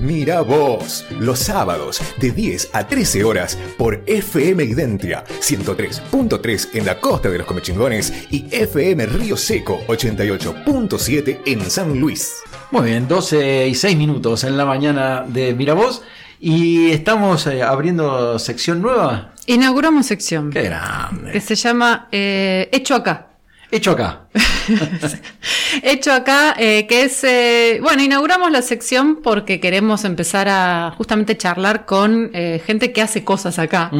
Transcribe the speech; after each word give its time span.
Mira 0.00 0.40
vos, 0.40 1.04
los 1.10 1.40
sábados 1.40 2.00
de 2.18 2.32
10 2.32 2.70
a 2.72 2.88
13 2.88 3.22
horas 3.22 3.58
por 3.76 4.02
FM 4.06 4.64
Identia 4.64 5.24
103.3 5.26 6.70
en 6.72 6.86
la 6.86 6.98
costa 6.98 7.28
de 7.28 7.36
los 7.36 7.46
Comechingones 7.46 8.10
y 8.30 8.46
FM 8.50 9.04
Río 9.04 9.36
Seco 9.36 9.78
88.7 9.88 11.40
en 11.44 11.70
San 11.70 12.00
Luis. 12.00 12.36
Muy 12.70 12.86
bien, 12.86 13.06
12 13.08 13.68
y 13.68 13.74
6 13.74 13.94
minutos 13.98 14.44
en 14.44 14.56
la 14.56 14.64
mañana 14.64 15.22
de 15.28 15.52
Miravoz 15.52 16.00
y 16.40 16.92
estamos 16.92 17.46
eh, 17.46 17.62
abriendo 17.62 18.38
sección 18.38 18.80
nueva. 18.80 19.34
Inauguramos 19.44 20.06
sección. 20.06 20.48
Qué 20.48 20.62
grande. 20.62 21.32
Que 21.32 21.42
se 21.42 21.56
llama 21.56 22.08
eh, 22.10 22.70
Hecho 22.72 22.94
Acá. 22.94 23.32
Hecho 23.70 23.90
acá. 23.90 24.28
Hecho 25.82 26.12
acá, 26.12 26.54
eh, 26.58 26.86
que 26.86 27.02
es, 27.04 27.22
eh, 27.24 27.78
bueno, 27.82 28.02
inauguramos 28.02 28.50
la 28.50 28.62
sección 28.62 29.20
porque 29.22 29.60
queremos 29.60 30.04
empezar 30.04 30.48
a 30.48 30.92
justamente 30.96 31.36
charlar 31.36 31.86
con 31.86 32.30
eh, 32.34 32.60
gente 32.64 32.92
que 32.92 33.02
hace 33.02 33.24
cosas 33.24 33.58
acá, 33.58 33.90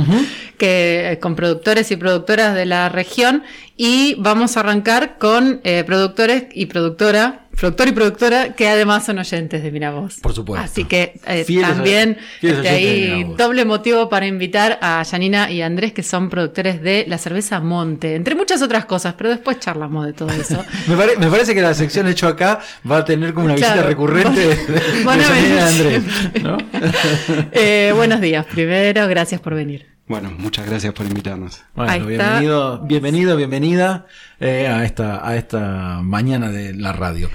que 0.59 1.19
con 1.21 1.37
productores 1.37 1.91
y 1.91 1.97
productoras 1.97 2.55
de 2.55 2.67
la 2.67 2.89
región. 2.89 3.43
Y 3.77 4.17
vamos 4.19 4.57
a 4.57 4.61
arrancar 4.61 5.17
con 5.19 5.63
productores 5.87 6.45
y 6.53 6.67
productora 6.67 7.47
productor 7.61 7.89
y 7.89 7.93
productora 7.93 8.53
que 8.55 8.69
además 8.69 9.05
son 9.05 9.19
oyentes 9.19 9.63
de 9.63 9.71
Miravoz. 9.71 10.19
Por 10.21 10.33
supuesto. 10.33 10.65
Así 10.65 10.85
que 10.85 11.21
eh, 11.27 11.45
también 11.61 12.17
este, 12.41 12.69
hay 12.69 13.25
doble 13.37 13.67
motivo 13.67 14.09
para 14.09 14.27
invitar 14.27 14.79
a 14.81 15.05
Janina 15.05 15.51
y 15.51 15.61
Andrés, 15.61 15.93
que 15.93 16.03
son 16.03 16.31
productores 16.31 16.81
de 16.81 17.05
la 17.07 17.19
cerveza 17.19 17.61
Monte, 17.61 18.15
entre 18.15 18.35
muchas 18.35 18.63
otras 18.63 18.87
cosas, 18.87 19.15
pero 19.19 19.29
después 19.29 19.61
charlamos 19.61 20.07
de 20.07 20.15
todo 20.15 20.31
eso. 20.31 20.65
me, 20.89 20.97
parece 21.29 21.55
que 21.55 21.61
la 21.61 21.75
sección 21.75 22.09
hecho 22.09 22.29
acá 22.29 22.61
va 22.91 22.99
a 22.99 23.05
tener 23.05 23.35
como 23.35 23.45
una 23.45 23.57
visita 23.57 23.83
recurrente 23.83 24.41
de, 24.41 24.57
Janina 25.05 25.41
y 25.41 25.59
Andrés. 25.59 26.03
Eh, 27.53 27.93
buenos 27.95 28.21
días, 28.21 28.47
primero, 28.47 29.07
gracias 29.07 29.41
por 29.41 29.55
venir. 29.55 29.87
Bueno, 30.11 30.33
muchas 30.37 30.67
gracias 30.67 30.93
por 30.93 31.07
invitarnos. 31.07 31.63
Bueno, 31.73 32.05
bienvenido, 32.05 32.81
bienvenido, 32.81 33.37
bienvenida 33.37 34.07
eh, 34.41 34.67
a, 34.67 34.85
esta, 34.85 35.25
a 35.25 35.37
esta 35.37 36.01
mañana 36.03 36.51
de 36.51 36.75
la 36.75 36.93
radio. 36.93 37.31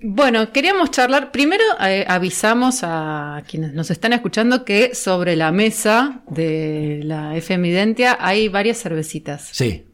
Bueno, 0.00 0.52
queríamos 0.52 0.90
charlar. 0.90 1.30
Primero 1.32 1.64
eh, 1.80 2.04
avisamos 2.06 2.80
a 2.82 3.42
quienes 3.48 3.72
nos 3.72 3.90
están 3.90 4.12
escuchando 4.12 4.64
que 4.64 4.94
sobre 4.94 5.36
la 5.36 5.52
mesa 5.52 6.20
de 6.28 7.00
la 7.02 7.34
FM 7.36 7.68
Identia 7.68 8.18
hay 8.20 8.48
varias 8.48 8.78
cervecitas. 8.78 9.48
Sí. 9.52 9.84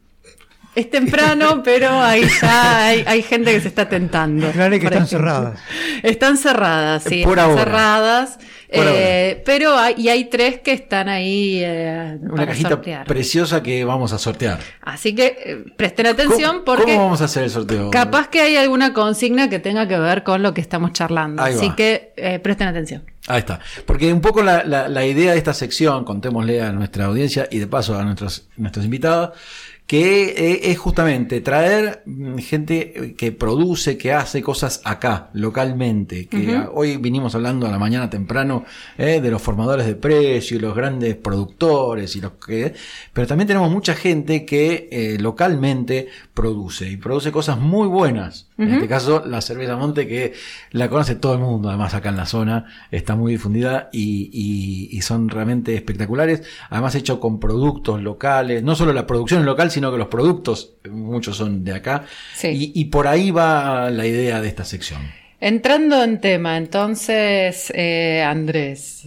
Es 0.74 0.90
temprano, 0.90 1.62
pero 1.64 1.90
ahí 2.00 2.24
ya 2.40 2.86
hay, 2.86 3.22
gente 3.22 3.52
que 3.52 3.60
se 3.60 3.68
está 3.68 3.88
tentando. 3.88 4.50
Claro 4.50 4.78
que 4.78 4.86
están 4.86 5.06
cerradas. 5.06 5.60
Están 6.02 6.36
cerradas, 6.36 7.04
sí. 7.04 7.22
Por 7.22 7.38
están 7.38 7.56
cerradas. 7.56 8.38
Eh, 8.72 9.42
pero 9.44 9.76
hay, 9.76 9.94
y 9.98 10.08
hay 10.08 10.24
tres 10.26 10.60
que 10.60 10.72
están 10.72 11.08
ahí. 11.08 11.60
Eh, 11.62 12.18
Una 12.22 12.46
cajita 12.46 12.80
preciosa 13.04 13.62
que 13.62 13.84
vamos 13.84 14.12
a 14.12 14.18
sortear. 14.18 14.60
Así 14.80 15.14
que 15.14 15.36
eh, 15.44 15.64
presten 15.76 16.06
atención 16.06 16.62
porque. 16.64 16.92
¿Cómo 16.92 17.04
vamos 17.04 17.20
a 17.20 17.24
hacer 17.24 17.44
el 17.44 17.50
sorteo? 17.50 17.90
Capaz 17.90 18.28
que 18.28 18.40
hay 18.40 18.56
alguna 18.56 18.92
consigna 18.92 19.48
que 19.48 19.58
tenga 19.58 19.86
que 19.86 19.98
ver 19.98 20.22
con 20.22 20.42
lo 20.42 20.54
que 20.54 20.60
estamos 20.60 20.92
charlando. 20.92 21.42
Así 21.42 21.70
que 21.70 22.40
presten 22.42 22.68
atención. 22.68 23.04
Ahí 23.28 23.38
está. 23.38 23.60
Porque 23.86 24.12
un 24.12 24.20
poco 24.20 24.42
la, 24.42 24.64
la, 24.64 25.06
idea 25.06 25.32
de 25.32 25.38
esta 25.38 25.54
sección, 25.54 26.04
contémosle 26.04 26.60
a 26.60 26.72
nuestra 26.72 27.04
audiencia 27.04 27.46
y 27.52 27.60
de 27.60 27.68
paso 27.68 27.96
a 27.96 28.04
nuestros, 28.04 28.48
nuestros 28.56 28.84
invitados, 28.84 29.38
que 29.86 30.24
eh, 30.30 30.70
es 30.70 30.78
justamente 30.78 31.40
traer 31.40 32.02
mm, 32.06 32.38
gente 32.38 33.14
que 33.16 33.32
produce, 33.32 33.98
que 33.98 34.12
hace 34.12 34.42
cosas 34.42 34.80
acá, 34.84 35.30
localmente. 35.34 36.28
Que 36.28 36.62
hoy 36.72 36.96
vinimos 36.96 37.34
hablando 37.34 37.66
a 37.66 37.70
la 37.70 37.78
mañana 37.78 38.08
temprano 38.08 38.64
eh, 38.96 39.20
de 39.20 39.30
los 39.30 39.42
formadores 39.42 39.86
de 39.86 39.94
precio 39.94 40.56
y 40.56 40.60
los 40.60 40.74
grandes 40.74 41.16
productores 41.16 42.16
y 42.16 42.20
los 42.20 42.32
que. 42.32 42.74
Pero 43.12 43.26
también 43.26 43.48
tenemos 43.48 43.70
mucha 43.70 43.94
gente 43.94 44.46
que 44.46 44.88
eh, 44.90 45.18
localmente 45.20 46.08
produce 46.32 46.88
y 46.88 46.96
produce 46.96 47.30
cosas 47.30 47.58
muy 47.58 47.88
buenas. 47.88 48.48
En 48.62 48.74
este 48.74 48.88
caso, 48.88 49.24
la 49.26 49.40
cerveza 49.40 49.76
Monte, 49.76 50.06
que 50.06 50.34
la 50.70 50.88
conoce 50.88 51.14
todo 51.14 51.34
el 51.34 51.40
mundo, 51.40 51.68
además 51.68 51.94
acá 51.94 52.10
en 52.10 52.16
la 52.16 52.26
zona, 52.26 52.66
está 52.90 53.16
muy 53.16 53.32
difundida 53.32 53.90
y, 53.92 54.88
y 54.90 55.00
son 55.02 55.28
realmente 55.28 55.74
espectaculares. 55.74 56.42
Además, 56.70 56.94
hecho 56.94 57.20
con 57.20 57.40
productos 57.40 58.02
locales, 58.02 58.62
no 58.62 58.74
solo 58.74 58.92
la 58.92 59.06
producción 59.06 59.40
es 59.40 59.46
local, 59.46 59.70
sino 59.70 59.90
que 59.90 59.98
los 59.98 60.08
productos, 60.08 60.74
muchos 60.90 61.36
son 61.36 61.64
de 61.64 61.74
acá. 61.74 62.04
Y, 62.42 62.84
por 62.86 63.06
ahí 63.06 63.30
va 63.30 63.90
la 63.90 64.06
idea 64.06 64.40
de 64.40 64.48
esta 64.48 64.64
sección. 64.64 65.00
Entrando 65.40 66.04
en 66.04 66.20
tema, 66.20 66.56
entonces, 66.56 67.72
eh, 67.74 68.22
Andrés, 68.22 69.04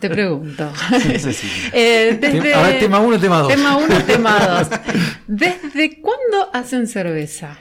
te 0.00 0.10
pregunto. 0.10 0.70
Eh, 1.72 2.52
a 2.54 2.62
ver, 2.62 2.78
tema 2.80 2.98
1, 3.00 3.18
tema 3.18 3.38
2. 3.40 3.48
Tema 3.48 3.76
1, 3.76 4.04
tema 4.04 4.66
2. 4.70 4.80
¿Desde 5.26 6.00
cuándo 6.00 6.50
hacen 6.52 6.86
cerveza? 6.86 7.58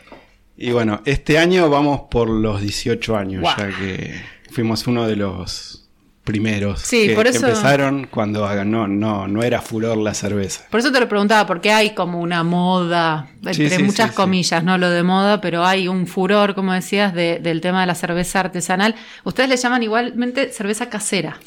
Y 0.61 0.71
bueno, 0.71 1.01
este 1.05 1.37
año 1.37 1.69
vamos 1.69 2.01
por 2.11 2.29
los 2.29 2.61
18 2.61 3.15
años, 3.15 3.43
ya 3.57 3.69
que 3.69 4.21
fuimos 4.51 4.85
uno 4.87 5.07
de 5.07 5.15
los 5.15 5.87
primeros 6.25 6.87
que, 6.89 7.13
empezaron 7.13 8.07
cuando 8.11 8.47
no, 8.65 8.85
no, 8.85 9.25
no 9.25 9.41
era 9.41 9.61
furor 9.61 9.97
la 9.97 10.13
cerveza. 10.13 10.65
Por 10.69 10.81
eso 10.81 10.91
te 10.91 10.99
lo 10.99 11.07
preguntaba, 11.07 11.47
porque 11.47 11.71
hay 11.71 11.91
como 11.91 12.19
una 12.19 12.43
moda, 12.43 13.29
entre 13.41 13.79
muchas 13.79 14.11
comillas, 14.11 14.61
no 14.61 14.77
lo 14.77 14.89
de 14.89 15.01
moda, 15.01 15.39
pero 15.39 15.65
hay 15.65 15.87
un 15.87 16.07
furor, 16.07 16.53
como 16.55 16.73
decías, 16.73 17.13
del 17.13 17.61
tema 17.61 17.79
de 17.79 17.87
la 17.87 17.95
cerveza 17.95 18.41
artesanal. 18.41 18.95
Ustedes 19.23 19.47
le 19.47 19.55
llaman 19.55 19.81
igualmente 19.81 20.51
cerveza 20.51 20.89
casera. 20.89 21.39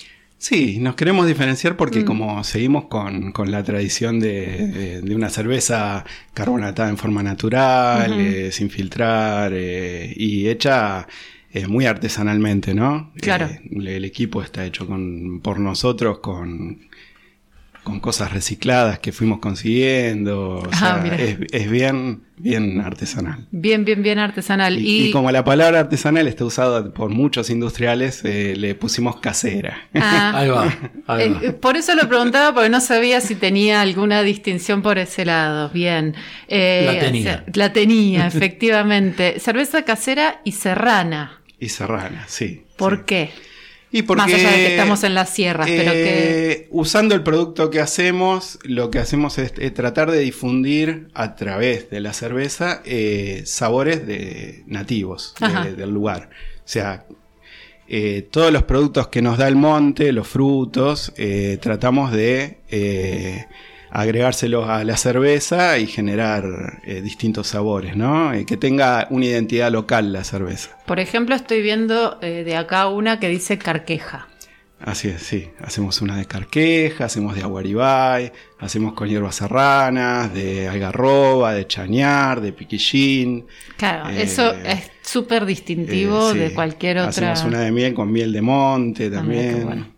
Sí, 0.42 0.80
nos 0.80 0.96
queremos 0.96 1.28
diferenciar 1.28 1.76
porque 1.76 2.00
mm. 2.00 2.04
como 2.04 2.42
seguimos 2.42 2.86
con, 2.86 3.32
la 3.46 3.62
tradición 3.62 4.18
de, 4.18 5.00
una 5.14 5.30
cerveza 5.30 6.04
carbonatada 6.34 6.88
en 6.88 6.96
forma 6.96 7.22
natural, 7.22 8.18
eh, 8.18 8.50
sin 8.50 8.68
filtrar 8.68 9.52
eh, 9.54 10.12
y 10.16 10.48
hecha 10.48 11.06
muy 11.68 11.86
artesanalmente, 11.86 12.74
¿no? 12.74 13.12
Claro. 13.20 13.46
Eh, 13.46 13.60
el 13.70 14.04
equipo 14.04 14.42
está 14.42 14.66
hecho 14.66 14.84
con, 14.84 15.38
por 15.44 15.60
nosotros 15.60 16.18
con, 16.18 16.88
con 17.82 17.98
cosas 17.98 18.32
recicladas 18.32 19.00
que 19.00 19.12
fuimos 19.12 19.40
consiguiendo. 19.40 20.62
Ah, 20.72 21.04
es, 21.18 21.70
bien, 21.70 22.22
bien 22.36 22.80
artesanal. 22.80 23.46
Bien, 23.50 23.84
bien, 23.84 24.02
bien 24.02 24.18
artesanal. 24.20 24.78
Y, 24.78 25.10
como 25.10 25.32
la 25.32 25.44
palabra 25.44 25.80
artesanal 25.80 26.28
está 26.28 26.44
usada 26.44 26.92
por 26.92 27.10
muchos 27.10 27.50
industriales, 27.50 28.24
eh, 28.24 28.54
le 28.56 28.74
pusimos 28.76 29.16
casera. 29.18 29.88
Ah. 29.94 30.32
ahí 30.36 30.48
va. 30.48 30.78
Eh, 31.18 31.52
por 31.52 31.76
eso 31.76 31.94
lo 31.94 32.08
preguntaba, 32.08 32.54
porque 32.54 32.70
no 32.70 32.80
sabía 32.80 33.20
si 33.20 33.34
tenía 33.34 33.82
alguna 33.82 34.22
distinción 34.22 34.82
por 34.82 34.98
ese 34.98 35.24
lado. 35.24 35.68
Bien. 35.68 36.14
la 36.48 36.98
tenía. 36.98 37.44
La 37.52 37.72
tenía, 37.72 38.26
efectivamente. 38.28 39.38
Cerveza 39.40 39.82
casera 39.82 40.40
y 40.44 40.52
serrana. 40.52 41.40
Y 41.58 41.68
serrana, 41.68 42.24
sí. 42.28 42.64
¿Por 42.76 43.04
qué? 43.04 43.30
Y 43.92 44.02
porque, 44.02 44.22
Más 44.22 44.32
allá 44.32 44.50
de 44.50 44.56
que 44.56 44.70
estamos 44.70 45.04
en 45.04 45.14
las 45.14 45.28
sierras, 45.28 45.68
pero 45.68 45.92
que... 45.92 46.50
Eh, 46.50 46.68
usando 46.70 47.14
el 47.14 47.22
producto 47.22 47.68
que 47.68 47.78
hacemos, 47.78 48.58
lo 48.64 48.90
que 48.90 48.98
hacemos 48.98 49.36
es, 49.36 49.52
tratar 49.74 50.10
de 50.10 50.18
difundir 50.20 51.08
a 51.12 51.36
través 51.36 51.90
de 51.90 52.00
la 52.00 52.14
cerveza 52.14 52.80
eh, 52.86 53.42
sabores 53.44 54.06
de 54.06 54.64
nativos 54.66 55.34
del 55.76 55.90
lugar. 55.90 56.30
O 56.56 56.68
sea, 56.68 57.04
eh, 57.86 58.26
todos 58.30 58.50
los 58.50 58.62
productos 58.62 59.08
que 59.08 59.20
nos 59.20 59.36
da 59.36 59.46
el 59.46 59.56
monte, 59.56 60.10
los 60.12 60.26
frutos, 60.26 61.12
tratamos 61.60 62.12
de 62.12 63.48
agregárselos 63.92 64.68
a 64.68 64.84
la 64.84 64.96
cerveza 64.96 65.78
y 65.78 65.86
generar 65.86 66.80
eh, 66.84 67.02
distintos 67.02 67.48
sabores, 67.48 67.94
¿no? 67.94 68.32
Eh, 68.32 68.46
que 68.46 68.56
tenga 68.56 69.06
una 69.10 69.26
identidad 69.26 69.70
local 69.70 70.12
la 70.12 70.24
cerveza. 70.24 70.78
Por 70.86 70.98
ejemplo, 70.98 71.34
estoy 71.34 71.60
viendo 71.60 72.18
eh, 72.22 72.42
de 72.44 72.56
acá 72.56 72.88
una 72.88 73.20
que 73.20 73.28
dice 73.28 73.58
carqueja. 73.58 74.28
Así 74.80 75.08
es, 75.08 75.22
sí. 75.22 75.48
Hacemos 75.60 76.00
una 76.00 76.16
de 76.16 76.24
carqueja, 76.24 77.04
hacemos 77.04 77.36
de 77.36 77.42
aguaribay, 77.42 78.32
hacemos 78.58 78.94
con 78.94 79.08
hierbas 79.08 79.36
serranas, 79.36 80.34
de 80.34 80.68
algarroba, 80.68 81.52
de 81.52 81.68
chañar, 81.68 82.40
de 82.40 82.52
piquillín. 82.52 83.46
Claro, 83.76 84.08
eso 84.08 84.52
es 84.54 84.90
súper 85.02 85.44
distintivo 85.46 86.32
de 86.32 86.52
cualquier 86.52 86.98
otra. 86.98 87.32
Hacemos 87.32 87.44
una 87.44 87.60
de 87.60 87.70
miel 87.70 87.94
con 87.94 88.10
miel 88.10 88.32
de 88.32 88.42
monte 88.42 89.06
ah, 89.06 89.10
también. 89.18 89.92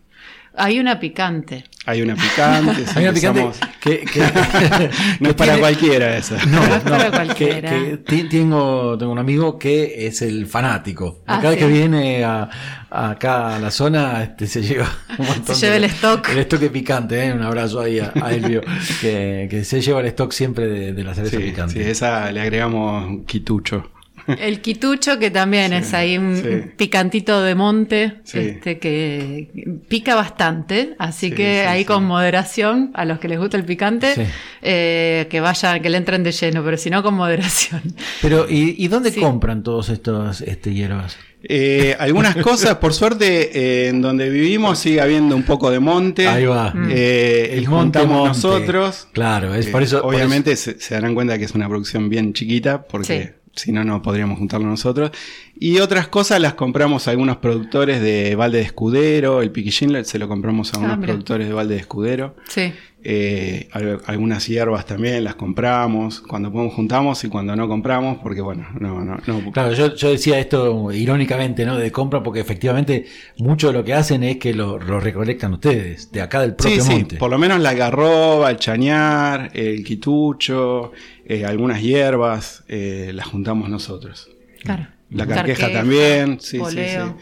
Hay 0.57 0.79
una 0.79 0.99
picante. 0.99 1.63
Hay 1.85 2.01
una 2.01 2.15
picante. 2.15 2.85
Hay 2.95 3.03
una 3.03 3.13
picante 3.13 3.45
que, 3.79 4.03
no 5.19 5.29
es 5.29 5.35
para 5.35 5.57
cualquiera 5.57 6.17
esa. 6.17 6.43
No, 6.45 6.59
no 6.67 6.75
es 6.75 6.83
para 6.83 7.11
cualquiera. 7.11 7.71
tengo, 8.07 8.97
tengo 8.97 9.11
un 9.11 9.19
amigo 9.19 9.59
que 9.59 10.07
es 10.07 10.21
el 10.21 10.47
fanático. 10.47 11.23
Ah, 11.27 11.37
Cada 11.37 11.51
vez 11.51 11.59
que 11.59 11.67
viene 11.67 12.23
a, 12.23 12.49
acá 12.89 13.55
a 13.55 13.59
la 13.59 13.71
zona 13.71 14.23
este, 14.23 14.47
se 14.47 14.61
lleva 14.61 14.89
un 15.17 15.25
montón. 15.27 15.55
Se 15.55 15.65
lleva 15.65 15.77
el 15.77 15.83
stock. 15.85 16.29
El 16.29 16.39
stock 16.39 16.59
de 16.59 16.69
picante, 16.69 17.25
¿eh? 17.25 17.33
un 17.33 17.41
abrazo 17.41 17.81
ahí 17.81 17.99
a, 17.99 18.11
Elvio, 18.31 18.61
que, 19.01 19.47
que, 19.49 19.63
se 19.63 19.81
lleva 19.81 19.99
el 19.99 20.07
stock 20.07 20.31
siempre 20.31 20.93
de, 20.93 21.03
la 21.03 21.13
cerveza 21.13 21.37
picante. 21.37 21.73
Sí, 21.73 21.81
esa 21.81 22.31
le 22.31 22.41
agregamos 22.41 23.25
quitucho. 23.25 23.91
El 24.27 24.61
quitucho, 24.61 25.19
que 25.19 25.31
también 25.31 25.73
es 25.73 25.93
ahí 25.93 26.17
un 26.17 26.73
picantito 26.75 27.41
de 27.41 27.55
monte, 27.55 28.21
este, 28.33 28.79
que 28.79 29.81
pica 29.87 30.15
bastante, 30.15 30.95
así 30.97 31.31
que 31.31 31.61
ahí 31.61 31.85
con 31.85 32.05
moderación, 32.05 32.91
a 32.93 33.05
los 33.05 33.19
que 33.19 33.27
les 33.27 33.39
gusta 33.39 33.57
el 33.57 33.65
picante, 33.65 34.27
eh, 34.61 35.27
que 35.29 35.39
vayan, 35.39 35.81
que 35.81 35.89
le 35.89 35.97
entren 35.97 36.23
de 36.23 36.31
lleno, 36.31 36.63
pero 36.63 36.77
si 36.77 36.89
no, 36.89 37.03
con 37.03 37.13
moderación. 37.13 37.81
Pero, 38.21 38.47
¿y, 38.49 38.87
dónde 38.87 39.13
compran 39.13 39.63
todos 39.63 39.89
estos 39.89 40.41
este, 40.41 40.73
hierbas? 40.73 41.17
Eh, 41.47 41.95
algunas 41.99 42.35
cosas, 42.37 42.77
por 42.77 42.93
suerte, 42.93 43.85
eh, 43.85 43.89
en 43.89 44.01
donde 44.01 44.29
vivimos 44.29 44.79
sigue 44.79 44.99
habiendo 44.99 45.35
un 45.35 45.43
poco 45.43 45.69
de 45.69 45.79
monte. 45.79 46.27
Ahí 46.27 46.45
va. 46.45 46.73
Eh, 46.89 47.51
el 47.53 47.67
montamos 47.69 48.29
nosotros. 48.29 49.07
Claro, 49.11 49.53
es 49.53 49.67
por 49.67 49.83
eso. 49.83 50.03
Obviamente 50.03 50.55
Se, 50.55 50.75
darán 50.89 51.13
cuenta 51.13 51.37
que 51.37 51.45
es 51.45 51.53
una 51.53 51.67
producción 51.67 52.09
bien 52.09 52.33
chiquita, 52.33 52.83
porque 52.83 53.35
si 53.55 53.71
no, 53.71 53.83
no 53.83 54.01
podríamos 54.01 54.37
juntarlo 54.37 54.67
nosotros. 54.67 55.11
Y 55.57 55.79
otras 55.79 56.07
cosas 56.09 56.41
las 56.41 56.53
compramos 56.53 57.07
a 57.07 57.11
algunos 57.11 57.37
productores 57.37 58.01
de 58.01 58.35
Valde 58.35 58.57
de 58.57 58.63
Escudero, 58.65 59.41
el 59.41 59.51
piquillín 59.51 60.03
se 60.03 60.19
lo 60.19 60.27
compramos 60.27 60.73
a 60.73 60.79
unos 60.79 60.97
ah, 60.97 61.01
productores 61.01 61.47
de 61.47 61.53
Valde 61.53 61.75
de 61.75 61.79
Escudero. 61.79 62.35
Sí. 62.49 62.73
Eh, 63.07 63.69
algunas 64.07 64.47
hierbas 64.47 64.87
también 64.87 65.23
las 65.23 65.35
compramos, 65.35 66.21
cuando 66.21 66.51
podemos 66.51 66.73
juntamos 66.73 67.23
y 67.23 67.29
cuando 67.29 67.55
no 67.55 67.67
compramos, 67.67 68.17
porque 68.17 68.41
bueno, 68.41 68.67
no, 68.79 69.05
no, 69.05 69.17
no. 69.27 69.51
Claro, 69.51 69.73
yo, 69.73 69.93
yo, 69.93 70.09
decía 70.09 70.39
esto 70.39 70.91
irónicamente, 70.91 71.65
¿no? 71.67 71.77
De 71.77 71.91
compra, 71.91 72.23
porque 72.23 72.39
efectivamente 72.39 73.05
mucho 73.37 73.67
de 73.67 73.73
lo 73.73 73.83
que 73.83 73.93
hacen 73.93 74.23
es 74.23 74.37
que 74.37 74.55
lo, 74.55 74.79
recolectan 74.79 75.53
ustedes, 75.53 76.11
de 76.11 76.21
acá 76.21 76.41
del 76.41 76.55
propio 76.55 76.83
monte. 76.83 77.15
Sí, 77.15 77.19
por 77.19 77.29
lo 77.29 77.37
menos 77.37 77.61
la 77.61 77.75
garroba, 77.75 78.49
el 78.49 78.57
chañar, 78.57 79.51
el 79.53 79.83
quitucho, 79.83 80.91
eh, 81.25 81.45
algunas 81.45 81.83
hierbas, 81.83 82.63
eh, 82.67 83.11
las 83.13 83.27
juntamos 83.27 83.69
nosotros. 83.69 84.31
Claro. 84.63 84.94
La 85.09 85.27
carqueja, 85.27 85.71
también, 85.71 86.39
sí, 86.39 86.59
sí, 86.69 86.87
sí. 86.87 87.13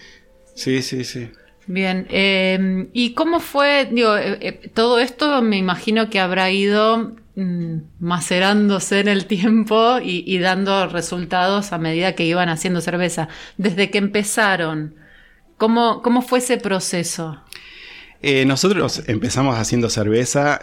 Sí, 0.56 0.82
sí, 0.82 1.04
sí. 1.04 1.30
Bien, 1.66 2.08
eh, 2.10 2.90
¿y 2.92 3.14
cómo 3.14 3.40
fue, 3.40 3.88
digo, 3.92 4.18
eh, 4.18 4.38
eh, 4.42 4.72
todo 4.74 5.00
esto 5.00 5.42
me 5.42 5.58
imagino 5.58 6.10
que 6.10 6.20
habrá 6.20 6.52
ido 6.52 7.16
mm, 7.36 7.78
macerándose 8.00 9.00
en 9.00 9.08
el 9.08 9.26
tiempo 9.26 10.00
y, 10.04 10.38
dando 10.40 10.88
resultados 10.88 11.72
a 11.72 11.78
medida 11.78 12.16
que 12.16 12.26
iban 12.26 12.50
haciendo 12.50 12.82
cerveza. 12.82 13.30
Desde 13.58 13.90
que 13.90 13.98
empezaron, 13.98 14.96
¿cómo, 15.58 16.02
cómo 16.02 16.22
fue 16.22 16.40
ese 16.40 16.58
proceso? 16.58 17.42
nosotros 18.46 19.04
empezamos 19.08 19.58
haciendo 19.58 19.90
cerveza, 19.90 20.62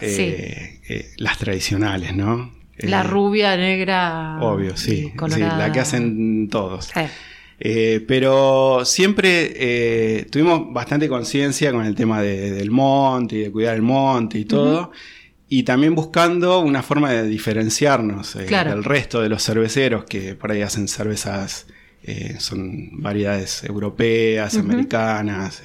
las 1.19 1.37
tradicionales, 1.37 2.17
¿no? 2.17 2.59
La 2.82 3.03
rubia, 3.03 3.56
negra. 3.56 4.38
Obvio, 4.41 4.77
sí. 4.77 5.12
sí 5.29 5.41
la 5.41 5.71
que 5.73 5.81
hacen 5.81 6.49
todos. 6.49 6.91
Eh, 7.62 8.03
pero 8.09 8.87
siempre 8.87 9.53
eh, 9.55 10.25
tuvimos 10.31 10.73
bastante 10.73 11.11
conciencia 11.11 11.71
con 11.73 11.85
el 11.85 11.94
tema 11.94 12.23
del 12.23 12.71
monte 12.71 13.37
y 13.37 13.38
de 13.41 13.53
cuidar 13.53 13.77
el 13.77 13.82
monte 13.82 14.38
y 14.38 14.47
todo. 14.47 14.93
Y 15.47 15.65
también 15.65 15.94
buscando 15.94 16.61
una 16.61 16.82
forma 16.82 17.12
de 17.12 17.27
diferenciarnos 17.27 18.37
eh, 18.37 18.47
del 18.47 18.82
resto 18.82 19.21
de 19.21 19.29
los 19.29 19.44
cerveceros 19.44 20.05
que 20.05 20.35
por 20.35 20.50
ahí 20.53 20.62
hacen 20.62 20.88
cervezas, 20.88 21.67
son 22.38 23.03
variedades 23.03 23.62
europeas, 23.65 24.56
americanas. 24.56 25.62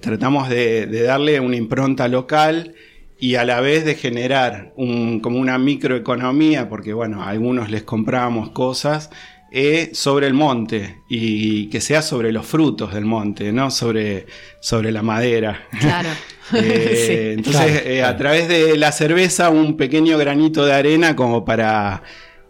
tratamos 0.00 0.48
de, 0.48 0.86
darle 1.02 1.40
una 1.40 1.56
impronta 1.56 2.08
local 2.08 2.74
y 3.20 3.34
a 3.34 3.44
la 3.44 3.60
vez 3.60 3.84
de 3.84 3.94
generar 3.94 4.72
un, 4.76 5.20
como 5.20 5.38
una 5.38 5.58
microeconomía, 5.58 6.68
porque 6.68 6.92
bueno, 6.92 7.22
a 7.22 7.28
algunos 7.28 7.70
les 7.70 7.82
compramos 7.82 8.50
cosas 8.50 9.10
es 9.50 9.98
sobre 9.98 10.28
el 10.28 10.34
monte 10.34 11.02
y 11.08 11.66
que 11.70 11.80
sea 11.80 12.02
sobre 12.02 12.32
los 12.32 12.46
frutos 12.46 12.94
del 12.94 13.04
monte, 13.04 13.52
no 13.52 13.70
sobre, 13.70 14.26
sobre 14.60 14.92
la 14.92 15.02
madera. 15.02 15.66
Claro. 15.78 16.08
Eh, 16.52 17.34
entonces, 17.38 17.86
eh, 17.86 18.02
a 18.02 18.16
través 18.16 18.48
de 18.48 18.76
la 18.76 18.90
cerveza, 18.90 19.50
un 19.50 19.76
pequeño 19.76 20.18
granito 20.18 20.66
de 20.66 20.72
arena 20.72 21.14
como 21.14 21.44
para 21.44 22.02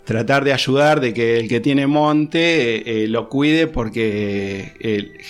tratar 0.07 0.43
de 0.43 0.55
ayudar 0.55 1.03
de 1.03 1.13
que 1.13 1.37
el 1.37 1.51
que 1.51 1.61
tiene 1.61 1.87
monte 1.87 3.03
eh, 3.03 3.09
lo 3.09 3.29
cuide 3.29 3.67
porque 3.67 4.73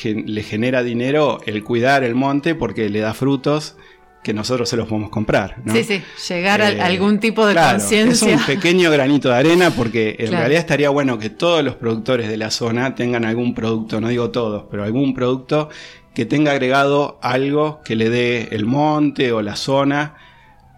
le 0.05 0.43
genera 0.45 0.85
dinero 0.85 1.41
el 1.47 1.65
cuidar 1.65 2.05
el 2.05 2.15
monte 2.15 2.55
porque 2.55 2.89
le 2.91 3.01
da 3.01 3.13
frutos 3.13 3.75
que 4.23 4.35
nosotros 4.35 4.69
se 4.69 4.77
los 4.77 4.87
podemos 4.87 5.11
comprar. 5.11 5.57
¿no? 5.65 5.73
Sí, 5.73 5.85
sí, 5.85 6.03
llegar 6.29 6.61
a 6.61 6.71
eh, 6.73 6.81
algún 6.81 7.21
tipo 7.21 7.47
de 7.47 7.55
conciencia. 7.55 8.35
Es 8.35 8.41
un 8.41 8.47
pequeño 8.47 8.91
granito 8.91 9.31
de 9.31 9.35
arena 9.35 9.71
porque 9.71 10.17
en 10.19 10.33
realidad 10.33 10.61
estaría 10.61 10.91
bueno 10.91 11.19
que 11.19 11.31
todos 11.31 11.65
los 11.65 11.77
productores 11.77 12.29
de 12.29 12.37
la 12.37 12.51
zona 12.51 12.95
tengan 12.95 13.25
algún 13.25 13.55
producto, 13.55 14.01
no 14.01 14.09
digo 14.09 14.31
todos, 14.31 14.65
pero 14.71 14.85
algún 14.85 15.15
producto 15.15 15.71
que 16.15 16.27
tenga 16.27 16.53
agregado 16.53 17.19
algo 17.23 17.81
que 17.85 17.97
le 17.97 18.11
dé 18.11 18.49
el 18.53 18.67
monte 18.67 19.33
o 19.33 19.43
la 19.43 19.57
zona 19.57 20.17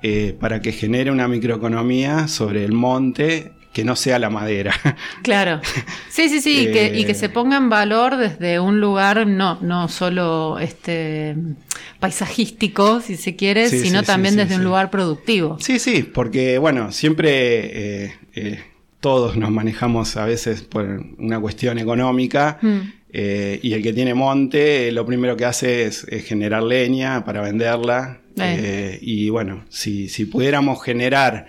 eh, 0.03 0.37
para 0.39 0.61
que 0.61 0.73
genere 0.73 1.11
una 1.11 1.27
microeconomía 1.27 2.29
sobre 2.29 2.65
el 2.65 2.73
monte 2.73 3.53
que 3.73 3.85
no 3.85 3.97
sea 3.97 4.19
la 4.19 4.31
madera. 4.31 4.75
Claro. 5.23 5.61
Sí, 6.09 6.29
sí, 6.29 6.41
sí, 6.41 6.69
y, 6.69 6.73
que, 6.73 6.93
y, 6.95 7.05
que, 7.05 7.15
se 7.15 7.29
ponga 7.29 7.57
en 7.57 7.71
valor 7.71 8.17
desde 8.17 8.61
un 8.61 8.81
lugar 8.81 9.27
no, 9.27 9.59
no 9.61 9.89
solo 9.89 10.59
este 10.59 11.35
paisajístico, 12.01 13.01
si 13.01 13.17
se 13.17 13.37
quiere, 13.37 13.69
sino 13.69 14.03
también 14.03 14.37
desde 14.37 14.57
un 14.57 14.65
lugar 14.65 14.91
productivo. 14.91 15.57
Sí, 15.61 15.79
sí, 15.79 16.03
porque 16.03 16.59
bueno, 16.59 16.93
siempre 16.93 18.05
eh, 18.05 18.15
eh, 18.35 18.61
todos 19.01 19.37
nos 19.37 19.51
manejamos 19.51 20.17
a 20.17 20.27
veces 20.27 20.63
por 20.63 20.85
una 21.19 21.41
cuestión 21.41 21.79
económica. 21.79 22.59
Mm. 22.61 22.79
Eh, 23.15 23.61
y 23.63 23.75
el 23.75 23.83
que 23.83 23.93
tiene 23.93 24.15
monte, 24.15 24.91
lo 24.91 25.05
primero 25.07 25.37
que 25.37 25.45
hace 25.45 25.85
es, 25.85 26.07
generar 26.25 26.63
leña 26.63 27.25
para 27.25 27.41
venderla. 27.41 28.21
y 29.01 29.29
bueno, 29.31 29.65
si, 29.69 30.09
si 30.09 30.25
pudiéramos 30.25 30.83
generar 30.83 31.47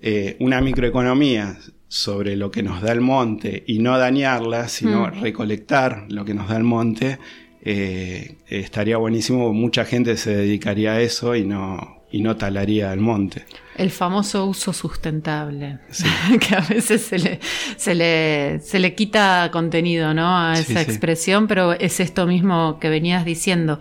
eh, 0.00 0.36
una 0.40 0.60
microeconomía 0.60 1.58
sobre 1.88 2.36
lo 2.36 2.50
que 2.50 2.62
nos 2.62 2.82
da 2.82 2.92
el 2.92 3.00
monte 3.00 3.64
y 3.66 3.78
no 3.78 3.98
dañarla, 3.98 4.68
sino 4.68 5.06
mm. 5.06 5.20
recolectar 5.20 6.06
lo 6.08 6.24
que 6.24 6.34
nos 6.34 6.48
da 6.48 6.56
el 6.56 6.64
monte, 6.64 7.18
eh, 7.62 8.36
estaría 8.48 8.96
buenísimo. 8.98 9.52
Mucha 9.52 9.84
gente 9.84 10.16
se 10.16 10.36
dedicaría 10.36 10.92
a 10.92 11.00
eso 11.00 11.34
y 11.34 11.44
no, 11.44 11.98
y 12.10 12.22
no 12.22 12.36
talaría 12.36 12.92
el 12.92 13.00
monte. 13.00 13.44
El 13.76 13.90
famoso 13.90 14.46
uso 14.46 14.72
sustentable, 14.72 15.78
que 16.40 16.54
a 16.54 16.60
veces 16.60 17.02
se 17.02 17.18
le, 17.18 17.40
se 17.76 17.94
le, 17.94 18.60
se 18.60 18.78
le 18.78 18.94
quita 18.94 19.50
contenido 19.52 20.14
¿no? 20.14 20.38
a 20.38 20.54
esa 20.54 20.80
expresión, 20.80 21.46
pero 21.46 21.72
es 21.72 22.00
esto 22.00 22.26
mismo 22.26 22.78
que 22.80 22.88
venías 22.88 23.24
diciendo. 23.24 23.80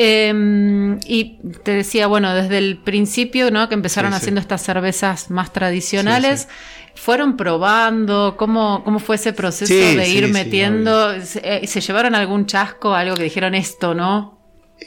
Em, 0.00 1.00
y 1.08 1.38
te 1.64 1.72
decía, 1.72 2.06
bueno, 2.06 2.32
desde 2.32 2.58
el 2.58 2.76
principio, 2.76 3.50
¿no? 3.50 3.68
Que 3.68 3.74
empezaron 3.74 4.14
haciendo 4.14 4.40
estas 4.40 4.62
cervezas 4.62 5.28
más 5.28 5.52
tradicionales. 5.52 6.46
¿Fueron 6.94 7.36
probando? 7.36 8.36
¿Cómo, 8.36 8.84
cómo 8.84 9.00
fue 9.00 9.16
ese 9.16 9.32
proceso 9.32 9.74
de 9.74 10.08
ir 10.08 10.28
metiendo? 10.28 11.12
Eh, 11.12 11.66
¿Se, 11.66 11.80
llevaron 11.80 12.14
algún 12.14 12.46
chasco, 12.46 12.94
algo 12.94 13.16
que 13.16 13.24
dijeron 13.24 13.56
esto, 13.56 13.92
no? 13.92 14.38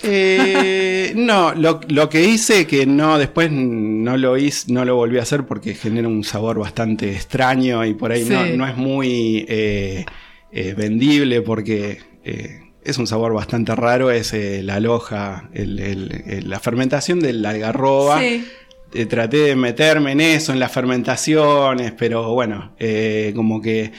Eh, 0.02 1.12
no, 1.14 1.54
lo, 1.56 2.08
que 2.10 2.24
hice 2.24 2.66
que 2.66 2.86
no, 2.86 3.18
después 3.18 3.52
no 3.52 4.16
lo 4.16 4.38
hice, 4.38 4.72
no 4.72 4.86
lo 4.86 4.96
volví 4.96 5.20
a 5.20 5.24
hacer 5.24 5.46
porque 5.46 5.74
genera 5.74 6.08
un 6.08 6.24
sabor 6.24 6.58
bastante 6.58 7.12
extraño 7.12 7.84
y 7.84 7.96
por 7.96 8.14
ahí 8.14 8.24
no, 8.24 8.66
es 8.66 8.78
muy 8.78 9.46
eh, 9.50 10.06
vendible 10.78 11.42
porque 11.42 12.00
es 12.84 12.98
un 12.98 13.08
sabor 13.08 13.34
bastante 13.34 13.76
raro, 13.76 14.12
es 14.12 14.34
eh, 14.34 14.62
la 14.64 14.80
loja, 14.80 15.50
la 15.54 16.60
fermentación 16.60 17.20
del 17.20 17.46
algarroba. 17.46 18.20
Sí. 18.20 18.46
Eh, 18.94 19.06
traté 19.06 19.38
de 19.38 19.56
meterme 19.56 20.12
en 20.12 20.22
eso, 20.22 20.52
en 20.52 20.60
las 20.60 20.72
fermentaciones, 20.72 21.94
pero 21.98 22.34
bueno, 22.34 22.74
eh, 22.78 23.32
como 23.36 23.62
que... 23.62 23.92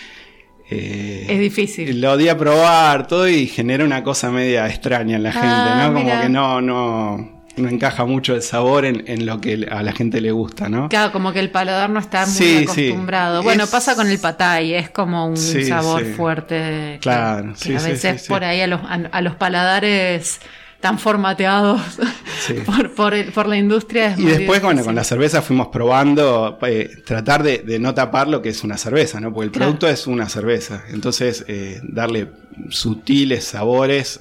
es 0.68 1.38
difícil. 1.38 2.00
Lo 2.00 2.16
di 2.16 2.28
a 2.28 2.36
probar 2.36 3.06
todo 3.06 3.28
y 3.28 3.46
genera 3.46 3.84
una 3.84 4.02
cosa 4.02 4.30
media 4.30 4.66
extraña 4.66 5.16
en 5.16 5.22
la 5.22 5.32
gente, 5.32 5.48
ah, 5.48 5.88
¿no? 5.88 5.94
Como 5.94 6.20
que 6.20 6.28
no, 6.28 6.60
no, 6.60 7.41
no 7.56 7.68
encaja 7.68 8.04
mucho 8.04 8.34
el 8.34 8.42
sabor 8.42 8.84
en, 8.84 9.26
lo 9.26 9.40
que 9.40 9.66
a 9.70 9.82
la 9.82 9.92
gente 9.92 10.20
le 10.20 10.32
gusta, 10.32 10.68
¿no? 10.68 10.88
Claro, 10.88 11.12
como 11.12 11.32
que 11.32 11.40
el 11.40 11.50
paladar 11.50 11.90
no 11.90 12.00
está 12.00 12.26
muy 12.26 12.64
acostumbrado. 12.64 13.42
Bueno, 13.42 13.66
pasa 13.66 13.94
con 13.94 14.08
el 14.08 14.18
patay, 14.18 14.74
es 14.74 14.90
como 14.90 15.26
un 15.26 15.36
sabor 15.36 16.04
fuerte. 16.04 16.98
Claro, 17.00 17.52
que, 17.62 17.76
a 17.76 17.80
veces 17.80 18.26
por 18.26 18.44
ahí 18.44 18.60
a 18.60 18.66
los, 18.66 18.80
a 18.84 19.20
los 19.20 19.34
paladares 19.36 20.40
tan 20.82 20.98
formateados 20.98 21.80
por, 22.66 22.90
por, 23.32 23.46
la 23.46 23.56
industria. 23.56 24.16
y 24.18 24.24
después, 24.24 24.60
bueno, 24.60 24.84
con 24.84 24.96
la 24.96 25.04
cerveza 25.04 25.40
fuimos 25.40 25.68
probando, 25.68 26.58
eh, 26.62 26.90
tratar 27.06 27.44
de, 27.44 27.78
no 27.78 27.94
tapar 27.94 28.26
lo 28.26 28.42
que 28.42 28.48
es 28.48 28.64
una 28.64 28.76
cerveza, 28.76 29.20
¿no? 29.20 29.32
Porque 29.32 29.46
el 29.46 29.52
producto 29.52 29.88
es 29.88 30.08
una 30.08 30.28
cerveza. 30.28 30.82
Entonces, 30.90 31.44
eh, 31.46 31.80
darle 31.84 32.32
sutiles 32.68 33.44
sabores 33.44 34.20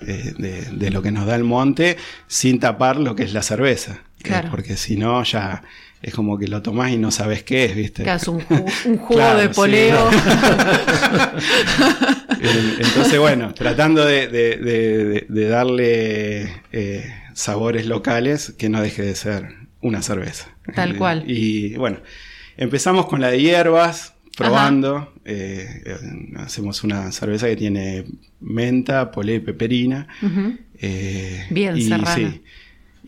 eh, 0.00 0.34
de, 0.72 0.90
lo 0.90 1.00
que 1.00 1.12
nos 1.12 1.26
da 1.26 1.36
el 1.36 1.44
monte 1.44 1.96
sin 2.26 2.58
tapar 2.58 2.96
lo 2.96 3.14
que 3.14 3.22
es 3.22 3.32
la 3.32 3.42
cerveza. 3.42 4.00
Claro. 4.20 4.50
porque 4.50 4.76
si 4.76 4.96
no, 4.96 5.22
ya 5.22 5.62
es 6.02 6.14
como 6.14 6.38
que 6.38 6.48
lo 6.48 6.62
tomás 6.62 6.92
y 6.92 6.96
no 6.98 7.10
sabes 7.10 7.42
qué 7.42 7.64
es, 7.66 7.74
¿viste? 7.76 8.04
Que 8.04 8.12
es 8.14 8.28
un, 8.28 8.40
ju- 8.40 8.64
un 8.86 8.98
jugo 8.98 9.14
Claro, 9.14 9.38
de 9.40 9.48
sí, 9.48 9.54
poleo. 9.54 10.10
Entonces, 12.80 13.18
bueno, 13.18 13.54
tratando 13.54 14.04
de, 14.04 14.28
de- 14.28 14.56
de- 14.56 15.04
de- 15.04 15.26
de 15.28 15.48
darle 15.48 16.42
eh, 16.72 17.12
sabores 17.34 17.86
locales 17.86 18.54
que 18.58 18.68
no 18.68 18.80
deje 18.80 19.02
de 19.02 19.14
ser 19.14 19.48
una 19.80 20.02
cerveza. 20.02 20.48
Tal 20.74 20.92
Eh, 20.92 20.96
cual. 20.96 21.24
Y 21.26 21.74
bueno, 21.76 21.98
empezamos 22.56 23.06
con 23.06 23.20
la 23.20 23.30
de 23.30 23.40
hierbas, 23.40 24.14
probando. 24.36 25.12
eh, 25.24 25.82
hacemos 26.36 26.84
una 26.84 27.10
cerveza 27.12 27.48
que 27.48 27.56
tiene 27.56 28.04
menta, 28.40 29.10
polé 29.10 29.36
y 29.36 29.40
peperina. 29.40 30.06
Ujú. 30.22 30.56
Eh, 30.80 31.46
Bien, 31.50 31.76
y, 31.76 31.82
serrana. 31.88 32.14
sí. 32.14 32.42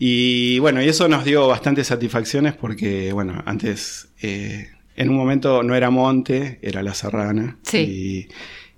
Y 0.03 0.57
bueno, 0.57 0.81
y 0.81 0.87
eso 0.89 1.07
nos 1.07 1.23
dio 1.25 1.47
bastantes 1.47 1.85
satisfacciones 1.85 2.55
porque, 2.55 3.13
bueno, 3.13 3.43
antes 3.45 4.07
eh, 4.23 4.71
en 4.95 5.09
un 5.09 5.15
momento 5.15 5.61
no 5.61 5.75
era 5.75 5.91
Monte, 5.91 6.57
era 6.63 6.81
la 6.81 6.95
Serrana. 6.95 7.59
Sí. 7.61 8.27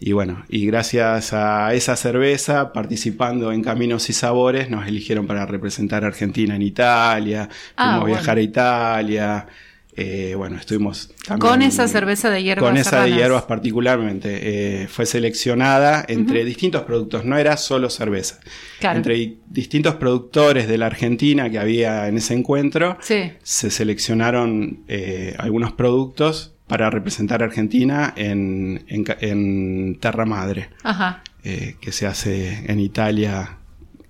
Y, 0.01 0.09
y 0.09 0.11
bueno, 0.11 0.43
y 0.49 0.65
gracias 0.65 1.31
a 1.31 1.73
esa 1.73 1.95
cerveza, 1.95 2.73
participando 2.73 3.53
en 3.53 3.63
Caminos 3.63 4.09
y 4.09 4.13
Sabores, 4.13 4.69
nos 4.69 4.85
eligieron 4.85 5.25
para 5.25 5.45
representar 5.45 6.03
a 6.03 6.07
Argentina 6.07 6.57
en 6.57 6.61
Italia, 6.61 7.47
Ah, 7.77 7.83
fuimos 7.85 7.95
a 7.95 7.99
bueno. 8.01 8.15
viajar 8.15 8.37
a 8.37 8.41
Italia. 8.41 9.47
Eh, 9.95 10.33
bueno, 10.35 10.57
estuvimos 10.57 11.09
también- 11.27 11.39
Con 11.51 11.61
esa 11.61 11.87
cerveza 11.87 12.29
de 12.29 12.41
hierbas 12.43 12.69
Con 12.69 12.77
esa 12.77 13.03
de 13.03 13.11
hierbas 13.11 13.43
particularmente. 13.43 14.83
eh, 14.83 14.87
fue 14.87 15.05
seleccionada 15.05 16.03
entre 16.07 16.43
distintos 16.45 16.81
productos, 16.83 17.25
no 17.25 17.37
era 17.37 17.57
solo 17.57 17.89
cerveza. 17.89 18.39
Claro. 18.79 18.97
Entre 18.97 19.15
di- 19.15 19.39
distintos 19.47 19.95
productores 19.95 20.67
de 20.67 20.77
la 20.77 20.87
Argentina 20.87 21.49
que 21.49 21.59
había 21.59 22.07
en 22.07 22.17
ese 22.17 22.33
encuentro, 22.33 22.97
Sí. 23.01 23.31
se 23.43 23.69
seleccionaron 23.69 24.83
eh, 24.87 25.35
algunos 25.37 25.71
productos 25.73 26.53
para 26.67 26.89
representar 26.89 27.41
a 27.43 27.45
Argentina 27.45 28.13
en, 28.15 28.85
en 28.87 29.03
en 29.21 29.97
Terra 29.99 30.25
Madre, 30.25 30.69
Ajá. 30.83 31.21
que 31.43 31.91
se 31.91 32.07
hace 32.07 32.71
en 32.71 32.79
Italia. 32.79 33.57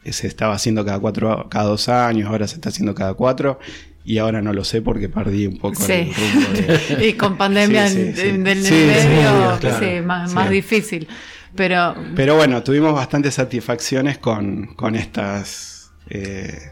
Se 0.05 0.27
estaba 0.27 0.53
haciendo 0.53 0.83
cada 0.85 0.99
cuatro, 0.99 1.47
cada 1.49 1.65
dos 1.65 1.89
años, 1.89 2.29
ahora 2.29 2.47
se 2.47 2.55
está 2.55 2.69
haciendo 2.69 2.93
cada 2.93 3.13
cuatro. 3.15 3.59
Y 4.05 4.17
ahora 4.17 4.41
no 4.41 4.51
lo 4.53 4.63
sé 4.65 4.81
porque 4.81 5.07
perdí 5.09 5.47
un 5.47 5.57
poco 5.57 5.81
Sí. 5.81 5.93
el 5.93 6.13
rumbo 6.13 6.97
de, 6.99 7.07
y 7.07 7.13
con 7.13 7.37
pandemia 7.37 7.87
Sí, 7.87 7.95
sí, 7.95 8.01
en, 8.01 8.15
sí. 8.15 8.27
en 8.29 8.47
el 8.47 8.61
Sí, 8.63 8.69
sí, 8.69 9.07
medio, 9.07 9.57
claro. 9.59 10.03
más, 10.05 10.33
más 10.33 10.49
difícil. 10.49 11.07
Pero 11.55 11.95
Pero 12.15 12.35
bueno, 12.35 12.63
tuvimos 12.63 12.93
bastantes 12.93 13.35
satisfacciones 13.35 14.17
con, 14.17 14.73
con 14.75 14.95
estas, 14.95 15.91
eh, 16.09 16.71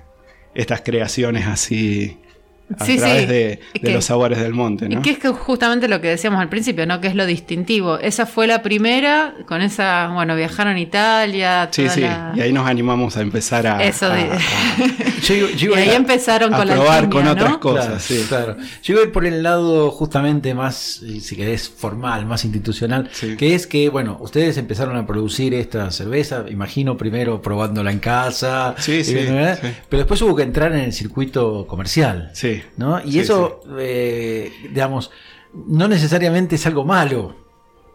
estas 0.56 0.82
creaciones 0.82 1.46
así 1.48 2.18
a 2.80 2.86
Sí, 2.86 2.98
través 2.98 3.22
sí. 3.22 3.26
de, 3.28 3.34
de 3.34 3.60
Es 3.74 3.82
que- 3.82 3.94
los 3.94 4.06
sabores 4.06 4.40
del 4.40 4.54
monte, 4.54 4.86
Y 4.86 4.96
¿no? 4.96 5.02
que 5.02 5.12
es 5.12 5.20
que 5.20 5.30
justamente 5.30 5.88
lo 5.88 6.02
que 6.02 6.08
decíamos 6.10 6.40
al 6.42 6.50
principio, 6.50 6.86
¿no? 6.86 7.00
Que 7.02 7.08
es 7.08 7.16
lo 7.16 7.26
distintivo. 7.26 7.98
Esa 8.00 8.26
fue 8.26 8.48
la 8.48 8.62
primera, 8.62 9.34
con 9.48 9.62
esa, 9.62 10.10
bueno, 10.14 10.36
viajaron 10.36 10.76
a 10.76 10.80
Italia, 10.80 11.70
Sí, 11.72 11.84
toda 11.84 11.94
sí, 11.96 12.02
la- 12.02 12.34
y 12.36 12.42
ahí 12.42 12.54
nos 12.54 12.68
animamos 12.68 13.18
a 13.18 13.22
empezar 13.22 13.68
a, 13.68 13.84
Eso 13.84 14.08
a- 14.08 14.16
de- 14.16 14.24
a- 14.24 14.40
Yo 15.24 15.34
iba- 15.36 15.50
yo 15.52 15.72
y 15.72 15.74
ahí 15.76 15.90
a- 15.90 15.96
empezaron 15.96 16.54
a 16.54 16.58
con 16.58 16.68
la 16.68 16.74
probar 16.76 17.10
con 17.10 17.28
otras 17.28 17.58
cosas. 17.58 17.86
Claro, 17.86 18.00
sí. 18.00 18.26
claro. 18.28 18.58
Yo 18.84 18.94
iba 18.94 19.02
a 19.02 19.06
ir 19.06 19.12
por 19.12 19.26
el 19.26 19.44
lado 19.44 19.92
justamente 19.92 20.54
más, 20.54 21.02
eh, 21.04 21.20
si 21.20 21.36
querés, 21.36 21.70
formal, 21.70 22.26
más 22.26 22.44
institucional, 22.46 23.10
Sí. 23.12 23.36
que 23.38 23.56
es 23.56 23.68
que, 23.68 23.90
bueno, 23.90 24.18
ustedes 24.22 24.58
empezaron 24.58 24.96
a 24.98 25.06
producir 25.06 25.54
esta 25.54 25.92
cerveza, 25.92 26.46
imagino 26.50 26.98
primero 26.98 27.42
probándola 27.42 27.92
en 27.92 28.00
casa, 28.00 28.76
Sí, 28.78 28.94
y 28.98 29.04
sí, 29.04 29.12
sí. 29.18 29.26
pero 29.90 30.00
después 30.00 30.22
hubo 30.22 30.36
que 30.36 30.44
entrar 30.44 30.72
en 30.74 30.80
el 30.80 30.94
circuito 30.94 31.66
comercial, 31.68 32.30
Sí. 32.34 32.61
¿No? 32.78 33.00
Y 33.04 33.12
Sí, 33.14 33.20
eso, 33.20 33.60
eh, 33.78 34.52
digamos, 34.70 35.12
no 35.54 35.88
necesariamente 35.88 36.56
es 36.56 36.66
algo 36.66 36.84
malo. 36.86 37.36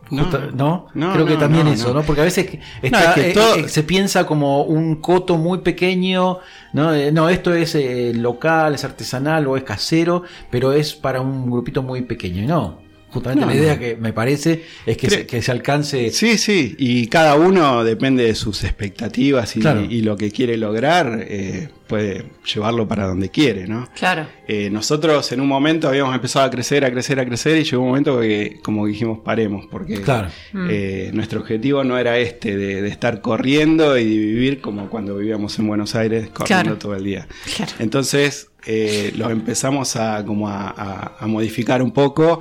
No, 0.08 0.22
Justo- 0.22 0.52
¿no? 0.54 0.86
no, 0.94 1.12
Creo 1.14 1.26
que 1.26 1.32
no, 1.34 1.38
también 1.40 1.66
eso, 1.66 1.92
no. 1.92 2.02
Porque 2.02 2.20
a 2.20 2.24
veces 2.24 2.48
No, 2.54 2.60
está, 2.80 3.00
es 3.10 3.14
que 3.14 3.30
eh, 3.30 3.34
todo- 3.34 3.56
eh, 3.56 3.68
se 3.68 3.82
piensa 3.82 4.24
como 4.24 4.62
un 4.62 4.96
coto 4.96 5.36
muy 5.36 5.58
pequeño, 5.58 6.38
¿no? 6.72 6.94
Eh, 6.94 7.10
no, 7.10 7.28
esto 7.28 7.52
es 7.52 7.74
eh, 7.74 8.12
local, 8.14 8.76
es 8.76 8.84
artesanal 8.84 9.46
o 9.48 9.56
es 9.56 9.64
casero, 9.64 10.22
pero 10.48 10.72
es 10.72 10.94
para 10.94 11.20
un 11.20 11.50
grupito 11.50 11.82
muy 11.82 12.02
pequeño. 12.02 12.40
Y 12.42 12.46
no, 12.46 12.78
justamente 13.16 13.44
No, 13.46 13.50
la 13.52 13.56
idea 13.56 13.74
no. 13.74 13.80
que 13.80 13.96
me 13.96 14.12
parece 14.12 14.62
es 14.86 14.96
que, 14.96 15.06
Creo- 15.08 15.20
se, 15.20 15.26
que 15.26 15.42
se 15.42 15.50
alcance. 15.52 16.10
Sí, 16.10 16.38
sí, 16.38 16.74
y 16.78 17.06
cada 17.08 17.34
uno 17.36 17.84
depende 17.84 18.24
de 18.24 18.34
sus 18.34 18.64
expectativas 18.64 19.56
y, 19.56 19.60
Claro. 19.60 19.82
y 19.88 20.02
lo 20.02 20.16
que 20.16 20.30
quiere 20.30 20.56
lograr, 20.56 21.24
eh, 21.28 21.68
puede 21.86 22.24
llevarlo 22.52 22.88
para 22.88 23.06
donde 23.06 23.28
quiere, 23.30 23.68
¿no? 23.68 23.88
Claro. 23.94 24.26
Eh, 24.48 24.70
nosotros 24.70 25.30
en 25.30 25.40
un 25.40 25.46
momento 25.46 25.88
habíamos 25.88 26.12
empezado 26.16 26.44
a 26.44 26.50
crecer, 26.50 26.84
a 26.84 26.90
crecer, 26.90 27.20
a 27.20 27.24
crecer 27.24 27.56
y 27.58 27.62
llegó 27.64 27.82
un 27.82 27.88
momento 27.90 28.18
que, 28.20 28.58
como 28.62 28.86
dijimos, 28.86 29.20
paremos, 29.24 29.66
porque 29.70 30.00
Claro. 30.00 30.28
eh, 30.68 31.10
nuestro 31.14 31.40
objetivo 31.40 31.84
no 31.84 31.96
era 31.96 32.18
este, 32.18 32.56
de, 32.56 32.82
de 32.82 32.88
estar 32.88 33.20
corriendo 33.20 33.96
y 33.96 34.02
de 34.04 34.16
vivir 34.26 34.60
como 34.60 34.88
cuando 34.88 35.16
vivíamos 35.16 35.56
en 35.60 35.68
Buenos 35.68 35.94
Aires, 35.94 36.28
corriendo 36.30 36.64
Claro. 36.64 36.78
todo 36.78 36.94
el 36.96 37.04
día. 37.04 37.28
Claro. 37.56 37.72
Entonces 37.78 38.48
eh, 38.66 39.12
lo 39.16 39.30
empezamos 39.30 39.94
a, 39.94 40.24
como 40.24 40.48
a, 40.48 40.68
a- 40.70 41.16
a 41.20 41.26
modificar 41.28 41.82
un 41.82 41.92
poco 41.92 42.40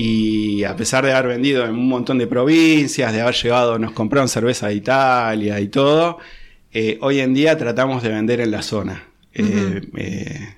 y 0.00 0.62
a 0.62 0.76
pesar 0.76 1.04
de 1.04 1.12
haber 1.12 1.26
vendido 1.26 1.64
en 1.64 1.72
un 1.72 1.88
montón 1.88 2.18
de 2.18 2.28
provincias, 2.28 3.12
de 3.12 3.20
haber 3.20 3.34
llevado, 3.34 3.80
nos 3.80 3.90
compraron 3.90 4.28
cerveza 4.28 4.68
de 4.68 4.74
Italia 4.74 5.58
y 5.58 5.66
todo, 5.66 6.18
eh, 6.72 6.98
hoy 7.00 7.18
en 7.18 7.34
día 7.34 7.58
tratamos 7.58 8.04
de 8.04 8.10
vender 8.10 8.40
en 8.40 8.52
la 8.52 8.62
zona. 8.62 9.08
Eh, 9.34 9.80
eh, 9.96 10.54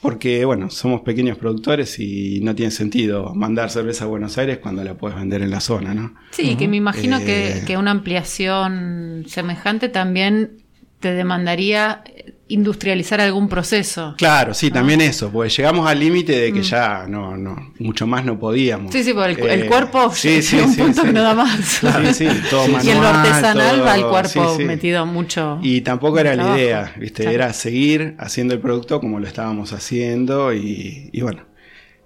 porque, 0.00 0.44
bueno, 0.44 0.70
somos 0.70 1.00
pequeños 1.00 1.36
productores 1.36 1.98
y 1.98 2.38
no 2.40 2.54
tiene 2.54 2.70
sentido 2.70 3.34
mandar 3.34 3.70
cerveza 3.70 4.04
a 4.04 4.06
Buenos 4.06 4.38
Aires 4.38 4.58
cuando 4.58 4.84
la 4.84 4.94
puedes 4.94 5.18
vender 5.18 5.42
en 5.42 5.50
la 5.50 5.58
zona, 5.58 5.92
¿no? 5.92 6.14
Sí, 6.30 6.54
que 6.54 6.68
me 6.68 6.76
imagino 6.76 7.18
que, 7.18 7.64
que 7.66 7.76
una 7.76 7.90
ampliación 7.90 9.24
semejante 9.26 9.88
también 9.88 10.58
te 11.00 11.12
demandaría 11.12 12.04
industrializar 12.48 13.20
algún 13.20 13.48
proceso. 13.48 14.14
Claro, 14.16 14.54
sí, 14.54 14.70
también 14.70 15.00
eso, 15.00 15.30
porque 15.30 15.50
llegamos 15.50 15.88
al 15.88 16.00
límite 16.00 16.38
de 16.38 16.52
que 16.52 16.62
ya 16.62 17.06
no, 17.06 17.36
no, 17.36 17.72
mucho 17.78 18.06
más 18.06 18.24
no 18.24 18.38
podíamos. 18.38 18.90
Mm. 18.90 18.96
Sí, 18.96 19.04
sí, 19.04 19.12
porque 19.12 19.32
el, 19.32 19.38
Eh, 19.38 19.54
el 19.54 19.66
cuerpo 19.66 20.10
sí, 20.12 20.28
llega 20.28 20.42
sí, 20.42 20.58
a 20.58 20.64
un 20.64 20.72
sí, 20.72 20.80
punto 20.80 21.00
sí. 21.02 21.06
que 21.06 21.12
no 21.12 21.22
da 21.22 21.34
más. 21.34 21.60
Sí, 21.60 22.14
sí, 22.14 22.28
todo 22.50 22.66
y 22.68 22.88
en 22.88 23.00
lo 23.00 23.02
manual, 23.02 23.26
artesanal 23.26 23.86
va 23.86 23.94
el 23.94 24.06
cuerpo 24.06 24.58
metido 24.60 25.06
mucho. 25.06 25.58
Y 25.62 25.82
tampoco 25.82 26.18
era 26.18 26.34
la 26.34 26.56
idea, 26.56 26.94
¿viste? 26.98 27.22
Claro. 27.22 27.34
Era 27.34 27.52
seguir 27.52 28.14
haciendo 28.18 28.54
el 28.54 28.60
producto 28.60 29.00
como 29.00 29.20
lo 29.20 29.26
estábamos 29.26 29.72
haciendo 29.72 30.52
y, 30.54 31.10
y 31.12 31.20
bueno, 31.20 31.42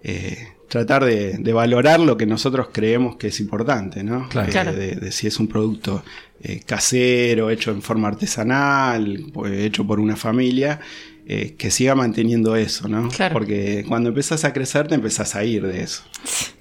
eh, 0.03 0.49
tratar 0.73 1.05
de, 1.05 1.37
de 1.39 1.53
valorar 1.53 2.01
lo 2.01 2.17
que 2.17 2.25
nosotros 2.25 2.69
creemos 2.73 3.17
que 3.17 3.27
es 3.27 3.41
importante, 3.41 4.03
¿no? 4.03 4.27
Claro. 4.31 4.49
Eh, 4.49 4.53
Claro. 4.53 4.73
De, 4.73 4.97
de 4.97 5.13
si 5.13 5.27
es 5.27 5.39
un 5.39 5.47
producto 5.47 6.03
eh, 6.43 6.63
casero, 6.65 7.51
hecho 7.51 7.73
en 7.73 7.83
forma 7.83 8.09
artesanal, 8.09 9.27
pues, 9.35 9.53
hecho 9.53 9.87
por 9.87 10.01
una 10.01 10.17
familia. 10.17 10.81
eh, 11.25 11.55
que 11.57 11.71
siga 11.71 11.95
manteniendo 11.95 12.57
eso, 12.57 12.89
¿no? 12.89 13.07
Claro. 13.09 13.33
Porque 13.35 13.85
cuando 13.87 14.09
empezás 14.09 14.45
a 14.45 14.53
crecer 14.53 14.89
te 14.89 14.97
empezás 14.97 15.37
a 15.37 15.45
ir 15.45 15.65
de 15.65 15.83
eso. 15.83 16.03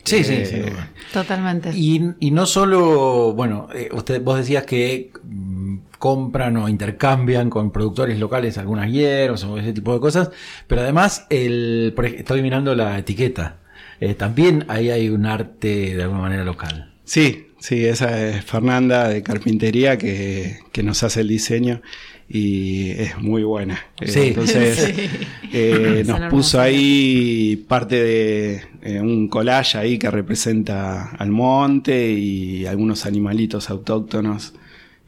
Sí, 0.03 0.23
sí, 0.23 0.33
Eh, 0.35 0.65
duda. 0.69 0.89
Totalmente. 1.11 1.71
Y, 1.75 1.99
y 2.19 2.29
no 2.29 2.45
solo, 2.45 3.33
bueno, 3.33 3.69
eh, 3.73 3.89
usted, 3.91 4.21
vos 4.21 4.37
decías 4.37 4.63
que 4.65 5.09
mm, 5.23 5.77
compran 5.97 6.57
o 6.57 6.69
intercambian 6.69 7.49
con 7.49 7.71
productores 7.71 8.19
locales 8.19 8.57
algunas 8.59 8.91
hierbas 8.91 9.43
o 9.45 9.57
ese 9.57 9.73
tipo 9.73 9.93
de 9.95 9.99
cosas, 9.99 10.29
pero 10.67 10.81
además 10.81 11.25
el, 11.31 11.95
estoy 12.17 12.41
mirando 12.43 12.75
la 12.75 12.99
etiqueta. 12.99 13.57
Eh, 14.01 14.15
también 14.15 14.65
ahí 14.67 14.89
hay 14.89 15.08
un 15.10 15.25
arte 15.25 15.96
de 15.96 16.03
alguna 16.03 16.22
manera 16.22 16.43
local. 16.43 16.91
Sí, 17.05 17.48
sí, 17.60 17.86
esa 17.86 18.27
es 18.27 18.43
Fernanda 18.43 19.08
de 19.08 19.24
Carpintería 19.24 19.98
que, 19.98 20.58
que 20.74 20.84
nos 20.84 21.03
hace 21.03 21.22
el 21.22 21.27
diseño 21.29 21.81
y 22.27 22.91
es 22.91 23.17
muy 23.20 23.43
buena. 23.43 23.79
Eh, 24.00 24.08
Sí. 24.08 24.20
Entonces 24.29 24.77
Sí. 24.96 25.10
eh, 25.53 26.03
nos 26.08 26.29
puso 26.31 26.60
ahí 26.60 27.63
parte 27.67 28.01
de 28.03 28.62
eh, 28.81 29.00
un 29.01 29.27
collage 29.27 29.77
ahí 29.77 29.98
que 30.00 30.10
representa 30.10 31.12
al 31.12 31.29
monte 31.31 32.12
y 32.12 32.65
algunos 32.65 33.05
animalitos 33.05 33.70
autóctonos 33.70 34.53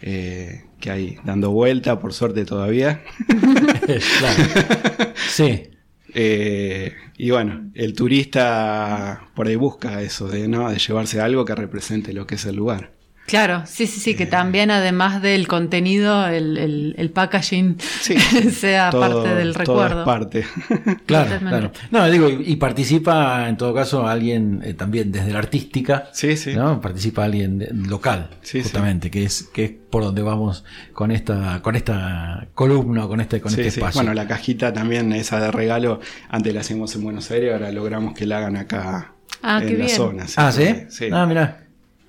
eh, 0.02 0.66
que 0.82 0.92
hay 0.92 1.18
dando 1.24 1.52
vuelta, 1.52 2.00
por 2.00 2.14
suerte 2.14 2.44
todavía. 2.46 3.02
claro. 4.20 5.14
Sí. 5.30 5.64
Eh, 6.14 6.94
y 7.18 7.32
bueno, 7.32 7.72
el 7.74 7.94
turista 7.94 9.32
por 9.36 9.48
ahí 9.48 9.56
busca 9.56 10.02
eso, 10.02 10.28
de, 10.28 10.48
¿no? 10.48 10.70
de 10.70 10.78
llevarse 10.78 11.20
algo 11.22 11.46
que 11.46 11.56
represente 11.56 12.14
lo 12.14 12.28
que 12.28 12.36
es 12.36 12.46
el 12.46 12.56
lugar. 12.56 12.94
Claro, 13.26 13.64
sí, 13.66 13.88
sí, 13.88 14.02
sí, 14.02 14.16
que 14.16 14.26
también 14.26 14.70
además 14.70 15.22
del 15.22 15.48
contenido, 15.48 16.28
el, 16.28 16.58
el, 16.58 16.94
el 16.98 17.10
packaging 17.10 17.78
Sí, 18.02 18.18
sea 18.52 18.90
todo- 18.90 19.00
parte 19.24 19.36
del 19.36 19.54
todo 19.54 19.60
recuerdo. 19.64 20.00
es 20.02 20.06
parte. 20.06 20.46
Claro, 21.06 21.40
claro. 21.40 21.72
No, 21.92 22.10
digo, 22.12 22.28
y, 22.30 22.44
y 22.52 22.56
participa 22.58 23.48
en 23.48 23.56
todo 23.58 23.74
caso 23.74 24.06
alguien 24.08 24.62
eh, 24.64 24.74
también 24.74 25.12
desde 25.12 25.32
la 25.32 25.40
artística. 25.40 26.10
Sí, 26.12 26.36
sí. 26.36 26.54
¿no? 26.54 26.82
Participa 26.82 27.24
alguien 27.24 27.60
de- 27.60 27.70
local, 27.74 28.30
Sí, 28.42 28.58
sí. 28.60 28.64
justamente, 28.64 29.10
que 29.10 29.24
es 29.24 29.44
que 29.54 29.64
es 29.66 29.72
por 29.90 30.04
donde 30.04 30.22
vamos 30.22 30.66
con 30.94 31.10
esta 31.12 31.62
con 31.62 31.76
esta 31.78 32.48
columna, 32.54 33.08
con 33.08 33.22
este 33.22 33.40
con 33.40 33.52
Sí, 33.52 33.62
este 33.62 33.72
sí. 33.72 33.80
espacio. 33.80 34.00
Bueno, 34.02 34.14
la 34.14 34.28
cajita 34.28 34.74
también, 34.74 35.14
esa 35.14 35.40
de 35.40 35.50
regalo, 35.52 36.02
antes 36.30 36.54
la 36.54 36.60
hacíamos 36.62 36.94
en 36.96 37.04
Buenos 37.04 37.32
Aires, 37.32 37.54
ahora 37.54 37.72
logramos 37.72 38.14
que 38.16 38.26
la 38.26 38.40
hagan 38.40 38.58
acá 38.58 39.14
Ah, 39.42 39.60
en 39.62 39.68
qué 39.70 39.78
la 39.78 39.86
bien. 39.86 39.96
zona. 39.98 40.26
ah, 40.38 40.52
¿sí? 40.52 40.68
sí. 40.90 41.06
Ah, 41.12 41.26
mira. 41.26 41.63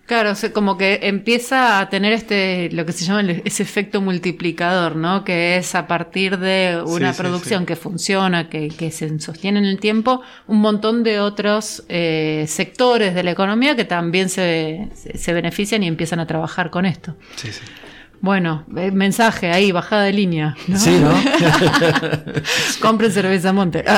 Claro, 0.06 0.32
o 0.32 0.34
sea, 0.34 0.52
como 0.52 0.76
que 0.76 1.00
empieza 1.04 1.80
a 1.80 1.88
tener 1.88 2.12
este, 2.12 2.68
lo 2.72 2.84
que 2.84 2.92
se 2.92 3.06
llama 3.06 3.22
ese 3.22 3.62
efecto 3.62 4.02
multiplicador, 4.02 4.96
¿no? 4.96 5.24
Que 5.24 5.56
es 5.56 5.74
a 5.74 5.86
partir 5.86 6.38
de 6.38 6.82
una 6.84 7.14
Sí, 7.14 7.22
producción 7.22 7.60
sí. 7.60 7.66
que 7.66 7.74
funciona, 7.76 8.50
que, 8.50 8.68
que 8.68 8.90
se 8.90 9.18
sostiene 9.18 9.60
en 9.60 9.64
el 9.64 9.80
tiempo, 9.80 10.20
un 10.46 10.60
montón 10.60 11.04
de 11.04 11.20
otros 11.20 11.84
eh, 11.88 12.44
sectores 12.48 13.14
de 13.14 13.22
la 13.22 13.30
economía 13.30 13.76
que 13.76 13.86
también 13.86 14.28
se, 14.28 14.90
se, 15.14 15.32
benefician 15.32 15.82
y 15.82 15.86
empiezan 15.88 16.20
a 16.20 16.26
trabajar 16.26 16.68
con 16.68 16.84
esto. 16.84 17.16
Sí, 17.36 17.50
sí. 17.50 17.60
Bueno, 18.20 18.64
eh, 18.76 18.90
mensaje 18.90 19.50
ahí, 19.52 19.72
bajada 19.72 20.04
de 20.04 20.12
línea. 20.12 20.54
¿no? 20.68 20.78
Sí, 20.78 20.98
¿no? 20.98 21.12
Compren 22.80 23.10
cerveza 23.10 23.52
Monte. 23.54 23.84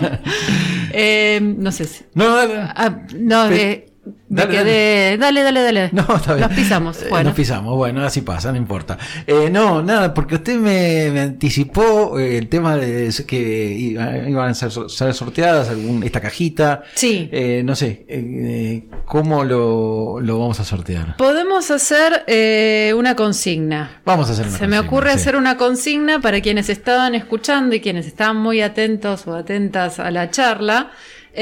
Eh, 0.92 1.38
no 1.40 1.70
sé 1.70 1.84
si. 1.84 2.04
no, 2.14 2.34
dale. 2.34 2.54
Ah, 2.74 3.02
no, 3.16 3.48
Pe- 3.48 3.54
de- 3.54 3.89
me 4.28 4.42
dale, 4.42 4.50
quedé. 4.58 5.16
Dale, 5.18 5.42
dale, 5.42 5.62
dale. 5.62 5.90
No, 5.92 6.06
está 6.16 6.34
bien. 6.34 6.48
Nos 6.48 6.56
pisamos. 6.58 7.02
Eh, 7.02 7.06
Bueno. 7.10 7.30
Nos 7.30 7.36
pisamos, 7.36 7.76
bueno, 7.76 8.02
así 8.04 8.20
pasa, 8.22 8.50
no 8.52 8.58
importa. 8.58 8.96
Eh, 9.26 9.48
no, 9.50 9.82
nada, 9.82 10.12
porque 10.14 10.36
usted 10.36 10.56
me, 10.56 11.10
me 11.12 11.20
anticipó 11.20 12.18
eh, 12.18 12.38
el 12.38 12.48
tema 12.48 12.76
de 12.76 13.12
que 13.26 13.72
iba- 13.72 14.16
iban 14.28 14.48
a 14.50 14.54
ser, 14.54 14.70
so- 14.70 14.88
ser 14.88 15.12
sorteadas 15.14 15.68
algún, 15.68 16.02
esta 16.02 16.20
cajita. 16.20 16.82
Sí. 16.94 17.28
Eh, 17.32 17.62
no 17.64 17.74
sé, 17.74 18.04
eh, 18.08 18.84
¿cómo 19.04 19.44
lo, 19.44 20.20
lo 20.20 20.38
vamos 20.38 20.60
a 20.60 20.64
sortear? 20.64 21.16
Podemos 21.16 21.70
hacer 21.70 22.24
eh, 22.26 22.94
una 22.96 23.16
consigna. 23.16 24.00
Vamos 24.04 24.28
a 24.28 24.32
hacer 24.32 24.46
una 24.46 24.58
Se 24.58 24.66
me 24.66 24.78
ocurre 24.78 25.10
sí. 25.12 25.16
hacer 25.16 25.36
una 25.36 25.56
consigna 25.56 26.20
para 26.20 26.40
quienes 26.40 26.68
estaban 26.68 27.14
escuchando 27.14 27.74
y 27.74 27.80
quienes 27.80 28.06
estaban 28.06 28.36
muy 28.36 28.60
atentos 28.60 29.26
o 29.26 29.34
atentas 29.34 29.98
a 29.98 30.10
la 30.10 30.30
charla. 30.30 30.90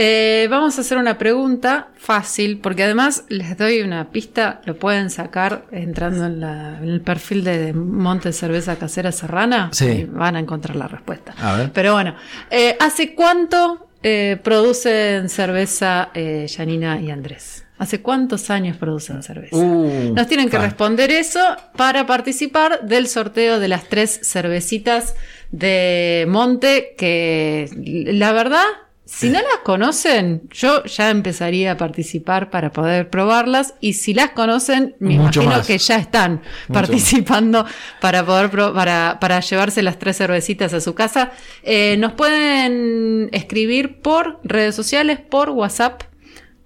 Eh, 0.01 0.47
vamos 0.49 0.79
a 0.79 0.83
hacer 0.83 0.97
una 0.97 1.19
pregunta 1.19 1.89
fácil, 1.97 2.61
porque 2.61 2.85
además 2.85 3.25
les 3.29 3.59
doy 3.59 3.81
una 3.81 4.13
pista, 4.13 4.61
lo 4.65 4.77
pueden 4.77 5.11
sacar 5.11 5.65
entrando 5.73 6.25
en, 6.27 6.39
la- 6.39 6.79
en 6.81 6.89
el 6.89 7.01
perfil 7.01 7.43
de 7.43 7.73
Monte 7.73 8.33
Cerveza 8.33 8.77
Casera 8.77 9.11
Serrana 9.11 9.71
Sí. 9.73 9.87
y 9.87 10.05
van 10.05 10.37
a 10.37 10.39
encontrar 10.39 10.77
la 10.77 10.87
respuesta. 10.87 11.35
A 11.41 11.57
ver. 11.57 11.73
Pero 11.73 11.95
bueno, 11.95 12.15
eh, 12.49 12.77
¿hace 12.79 13.17
cuánto 13.17 13.89
eh, 14.05 14.39
producen 14.45 15.29
cerveza 15.29 16.11
Janina 16.49 17.01
y 17.01 17.11
Andrés? 17.11 17.65
¿Hace 17.79 18.01
cuántos 18.01 18.51
años 18.51 18.77
producen 18.77 19.25
cerveza? 19.25 19.57
Uh, 19.57 20.13
Nos 20.15 20.29
tienen 20.29 20.49
que 20.49 20.59
responder 20.59 21.11
eso 21.11 21.41
para 21.77 22.07
participar 22.07 22.83
del 22.87 23.09
sorteo 23.09 23.59
de 23.59 23.67
las 23.67 23.89
tres 23.89 24.21
cervecitas 24.23 25.17
de 25.51 26.25
Monte, 26.29 26.95
que 26.97 27.69
la 28.13 28.31
verdad, 28.33 28.65
si 29.11 29.31
no 29.31 29.39
las 29.41 29.61
conocen, 29.65 30.43
yo 30.51 30.85
ya 30.85 31.09
empezaría 31.09 31.73
a 31.73 31.77
participar 31.79 32.51
para 32.51 32.71
poder 32.73 33.09
probarlas 33.09 33.73
y 33.81 33.95
si 33.95 34.13
las 34.13 34.31
conocen, 34.33 34.97
me 35.01 35.15
Mucho 35.17 35.41
imagino 35.43 35.57
más. 35.61 35.67
que 35.67 35.79
ya 35.79 35.97
están 35.97 36.43
Mucho 36.69 36.81
participando 36.81 37.65
para 38.03 38.27
poder 38.27 38.51
pro- 38.51 38.75
para, 38.75 39.17
para 39.19 39.41
llevarse 39.41 39.83
las 39.83 39.99
tres 39.99 40.19
cervecitas 40.19 40.75
a 40.75 40.81
su 40.83 40.95
casa. 40.95 41.33
Eh, 41.63 41.97
nos 41.99 42.13
pueden 42.13 43.31
escribir 43.33 44.03
por 44.03 44.41
redes 44.45 44.75
sociales, 44.75 45.19
por 45.19 45.51
WhatsApp. 45.51 46.03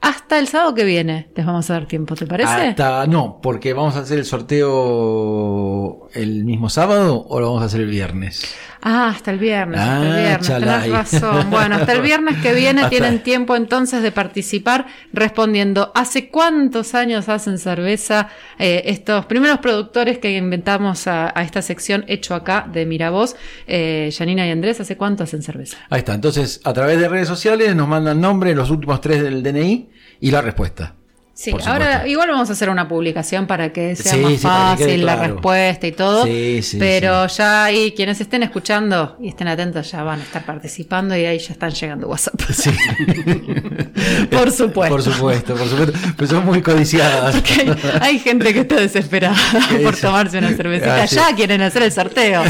Hasta 0.01 0.41
el 0.41 0.49
sábado 0.49 0.75
que 0.75 0.83
viene 0.83 1.29
les 1.37 1.47
vamos 1.47 1.71
a 1.71 1.75
dar 1.75 1.87
tiempo, 1.87 2.17
¿te 2.17 2.27
parece? 2.27 2.51
Hasta, 2.51 3.07
no, 3.07 3.39
porque 3.41 3.73
vamos 3.73 3.95
a 3.95 4.01
hacer 4.01 4.19
el 4.19 4.25
sorteo 4.25 6.09
el 6.13 6.45
mismo 6.45 6.69
sábado 6.71 7.25
o 7.29 7.39
lo 7.41 7.47
vamos 7.47 7.63
a 7.63 7.67
hacer 7.67 7.83
el 7.83 7.87
viernes. 7.91 8.53
Ah, 8.85 9.11
hasta 9.11 9.31
el 9.31 9.39
viernes, 9.39 9.79
hasta 9.81 10.03
el 10.03 10.12
Ah, 10.12 10.17
viernes, 10.19 10.47
chalai. 10.49 10.83
tenés 10.91 11.12
razón. 11.12 11.51
Bueno, 11.51 11.77
hasta 11.77 11.93
el 11.93 12.03
viernes 12.11 12.37
que 12.43 12.53
viene 12.53 12.81
Hasta- 12.81 12.91
tienen 12.91 13.23
tiempo 13.23 13.55
entonces 13.55 14.03
de 14.03 14.11
participar 14.12 14.87
respondiendo 15.12 15.93
¿Hace 15.95 16.29
cuántos 16.31 16.95
años 16.95 17.29
hacen 17.29 17.59
cerveza 17.59 18.29
eh, 18.59 18.83
estos 18.87 19.27
primeros 19.27 19.59
productores 19.59 20.19
que 20.19 20.37
inventamos 20.37 21.07
a, 21.07 21.33
a 21.39 21.43
esta 21.45 21.62
sección 21.62 22.05
hecho 22.09 22.35
acá 22.35 22.67
de 22.73 22.85
Miravoz? 22.85 23.37
Eh, 23.67 24.12
Janina 24.17 24.47
y 24.47 24.51
Andrés, 24.51 24.81
¿hace 24.81 24.97
cuánto 24.97 25.23
hacen 25.25 25.42
cerveza? 25.42 25.77
Ahí 25.88 25.99
está. 26.01 26.14
Entonces, 26.14 26.61
a 26.64 26.73
través 26.73 26.99
de 26.99 27.09
redes 27.09 27.29
sociales 27.29 27.75
nos 27.77 27.87
mandan 27.87 28.21
nombre, 28.21 28.55
los 28.55 28.71
últimos 28.71 29.01
tres 29.01 29.23
del 29.23 29.42
DNI 29.42 29.90
y 30.21 30.31
la 30.31 30.40
respuesta. 30.42 30.95
Sí, 31.35 31.51
ahora 31.66 32.07
igual 32.07 32.29
vamos 32.29 32.51
a 32.51 32.53
hacer 32.53 32.68
una 32.68 32.87
publicación 32.88 33.47
para 33.47 33.73
que 33.73 33.97
sea 33.97 34.12
Sí, 34.12 34.18
más 34.21 34.33
sí, 34.33 34.38
fácil 34.38 35.07
la 35.07 35.16
respuesta 35.16 35.87
y 35.87 35.92
todo. 35.92 36.25
Sí, 36.25 36.61
sí, 36.62 36.77
pero 36.79 37.27
ya 37.27 37.64
ahí 37.64 37.92
quienes 37.97 38.21
estén 38.21 38.42
escuchando 38.42 39.16
y 39.18 39.29
estén 39.29 39.49
atentos 39.49 39.90
ya 39.90 40.03
van 40.03 40.21
a 40.21 40.23
estar 40.23 40.45
participando 40.45 41.16
y 41.16 41.25
ahí 41.25 41.38
ya 41.38 41.53
están 41.53 41.71
llegando 41.71 42.07
WhatsApp. 42.09 42.40
Sí. 42.53 42.71
Por 44.31 44.51
supuesto. 44.51 44.95
Por 44.95 45.03
supuesto, 45.03 45.55
por 45.55 45.68
supuesto. 45.68 45.99
Pero 46.16 46.31
son 46.31 46.45
muy 46.45 46.61
codiciadas. 46.61 47.37
Hay, 48.01 48.18
gente 48.18 48.53
que 48.53 48.61
está 48.61 48.77
desesperada 48.77 49.37
¿Qué 49.68 49.79
por 49.79 49.97
tomarse 49.97 50.38
una 50.38 50.53
cervecita. 50.53 51.03
Ah. 51.03 51.05
Ya 51.05 51.35
quieren 51.35 51.62
hacer 51.62 51.83
el 51.83 51.92
sorteo. 51.92 52.42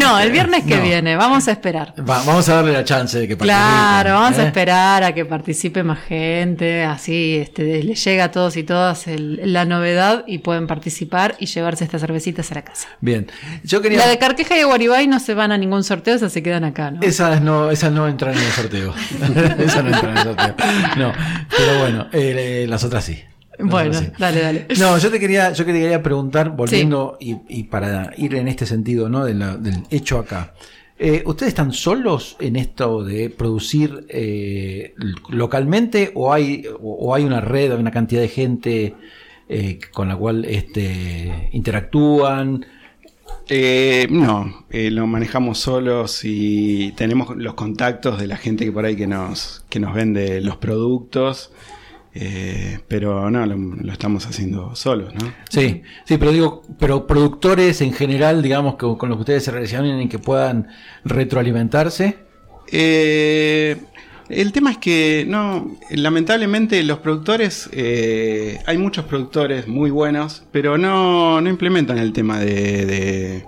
No, 0.00 0.18
el 0.18 0.30
viernes 0.32 0.64
que 0.64 0.76
No. 0.76 0.82
viene, 0.82 1.16
vamos 1.16 1.46
a 1.48 1.52
esperar. 1.52 1.94
Va- 1.98 2.22
vamos 2.24 2.48
a 2.48 2.56
darle 2.56 2.72
la 2.72 2.84
chance 2.84 3.18
de 3.18 3.28
que 3.28 3.36
participen. 3.36 3.56
Claro, 3.66 4.14
vamos 4.14 4.38
a 4.38 4.42
¿eh? 4.44 4.46
esperar 4.46 5.04
a 5.04 5.12
que 5.12 5.24
participe 5.24 5.82
más 5.82 6.00
gente, 6.00 6.84
así 6.84 7.43
este, 7.44 7.82
les 7.82 8.02
llega 8.04 8.24
a 8.24 8.30
todos 8.30 8.56
y 8.56 8.64
todas 8.64 9.06
el- 9.06 9.40
la 9.52 9.64
novedad 9.64 10.24
y 10.26 10.38
pueden 10.38 10.66
participar 10.66 11.36
y 11.38 11.46
llevarse 11.46 11.84
estas 11.84 12.00
cervecitas 12.00 12.50
a 12.50 12.54
la 12.56 12.62
casa. 12.64 12.88
Bien. 13.00 13.26
Yo 13.62 13.80
quería. 13.80 13.98
La 13.98 14.08
de 14.08 14.18
Carqueja 14.18 14.58
y 14.58 14.64
Guaribay 14.64 15.06
no 15.06 15.20
se 15.20 15.34
van 15.34 15.52
a 15.52 15.58
ningún 15.58 15.84
sorteo, 15.84 16.14
esas 16.16 16.32
se 16.32 16.42
quedan 16.42 16.64
acá, 16.64 16.90
¿no? 16.90 17.00
Esas 17.02 17.40
no, 17.40 17.70
esas 17.70 17.92
no 17.92 18.08
entran 18.08 18.34
en 18.34 18.40
el 18.42 18.50
sorteo. 18.52 18.94
esas 19.58 19.84
no 19.84 19.90
entran 19.94 20.10
en 20.10 20.16
el 20.18 20.22
sorteo. 20.24 20.54
No, 20.96 21.12
pero 21.56 21.78
bueno, 21.78 22.08
eh, 22.12 22.66
las 22.68 22.82
otras 22.84 23.04
sí. 23.04 23.22
Bueno, 23.56 24.00
dale, 24.18 24.40
dale. 24.42 24.66
No, 24.80 24.98
yo 24.98 25.10
te 25.12 25.20
quería, 25.20 25.52
yo 25.52 25.64
te 25.64 25.72
quería 25.72 26.02
preguntar, 26.02 26.50
volviendo 26.50 27.16
y, 27.20 27.36
y 27.48 27.62
para 27.64 28.10
ir 28.16 28.34
en 28.34 28.48
este 28.48 28.66
sentido, 28.66 29.08
¿no? 29.08 29.24
De 29.24 29.34
la- 29.34 29.56
del 29.56 29.76
hecho 29.90 30.18
acá. 30.18 30.54
Eh, 30.96 31.24
¿Ustedes 31.26 31.48
están 31.48 31.72
solos 31.72 32.36
en 32.38 32.54
esto 32.54 33.02
de 33.02 33.28
producir 33.28 34.06
eh, 34.08 34.94
localmente 35.28 36.12
o 36.14 36.32
hay, 36.32 36.66
o, 36.80 37.14
hay 37.14 37.24
una 37.24 37.40
red, 37.40 37.72
hay 37.72 37.78
una 37.78 37.90
cantidad 37.90 38.20
de 38.20 38.28
gente 38.28 38.94
eh, 39.48 39.80
con 39.92 40.06
la 40.06 40.16
cual 40.16 40.44
este, 40.44 41.48
interactúan? 41.52 42.64
Eh, 43.48 44.06
no, 44.08 44.66
lo 44.70 45.06
manejamos 45.06 45.58
solos 45.58 46.20
y 46.24 46.92
tenemos 46.92 47.36
los 47.36 47.54
contactos 47.54 48.20
de 48.20 48.28
la 48.28 48.36
gente 48.36 48.64
que 48.64 48.72
por 48.72 48.84
ahí 48.84 48.94
que 48.94 49.08
nos, 49.08 49.64
que 49.68 49.80
nos 49.80 49.94
vende 49.94 50.40
los 50.40 50.56
productos, 50.58 51.50
eh, 52.14 52.78
pero 52.86 53.30
no, 53.30 53.44
lo, 53.44 53.56
lo 53.56 53.92
estamos 53.92 54.26
haciendo 54.26 54.74
solos, 54.76 55.12
¿no? 55.14 55.32
Sí, 55.48 55.82
sí, 56.04 56.16
pero 56.16 56.30
digo, 56.32 56.62
pero 56.78 57.06
productores 57.06 57.80
en 57.80 57.92
general, 57.92 58.42
digamos, 58.42 58.74
que, 58.76 58.86
con 58.96 59.08
los 59.08 59.18
que 59.18 59.22
ustedes 59.22 59.44
se 59.44 59.50
relacionan 59.50 60.00
y 60.00 60.08
que 60.08 60.18
puedan 60.18 60.68
retroalimentarse. 61.04 62.18
Eh, 62.70 63.76
el 64.28 64.52
tema 64.52 64.70
es 64.70 64.78
que, 64.78 65.24
no, 65.28 65.76
lamentablemente 65.90 66.82
los 66.82 66.98
productores, 66.98 67.68
eh, 67.72 68.58
hay 68.66 68.78
muchos 68.78 69.04
productores 69.04 69.68
muy 69.68 69.90
buenos, 69.90 70.44
pero 70.50 70.78
no, 70.78 71.40
no 71.40 71.50
implementan 71.50 71.98
el 71.98 72.12
tema 72.12 72.38
de... 72.38 72.86
de, 72.86 73.44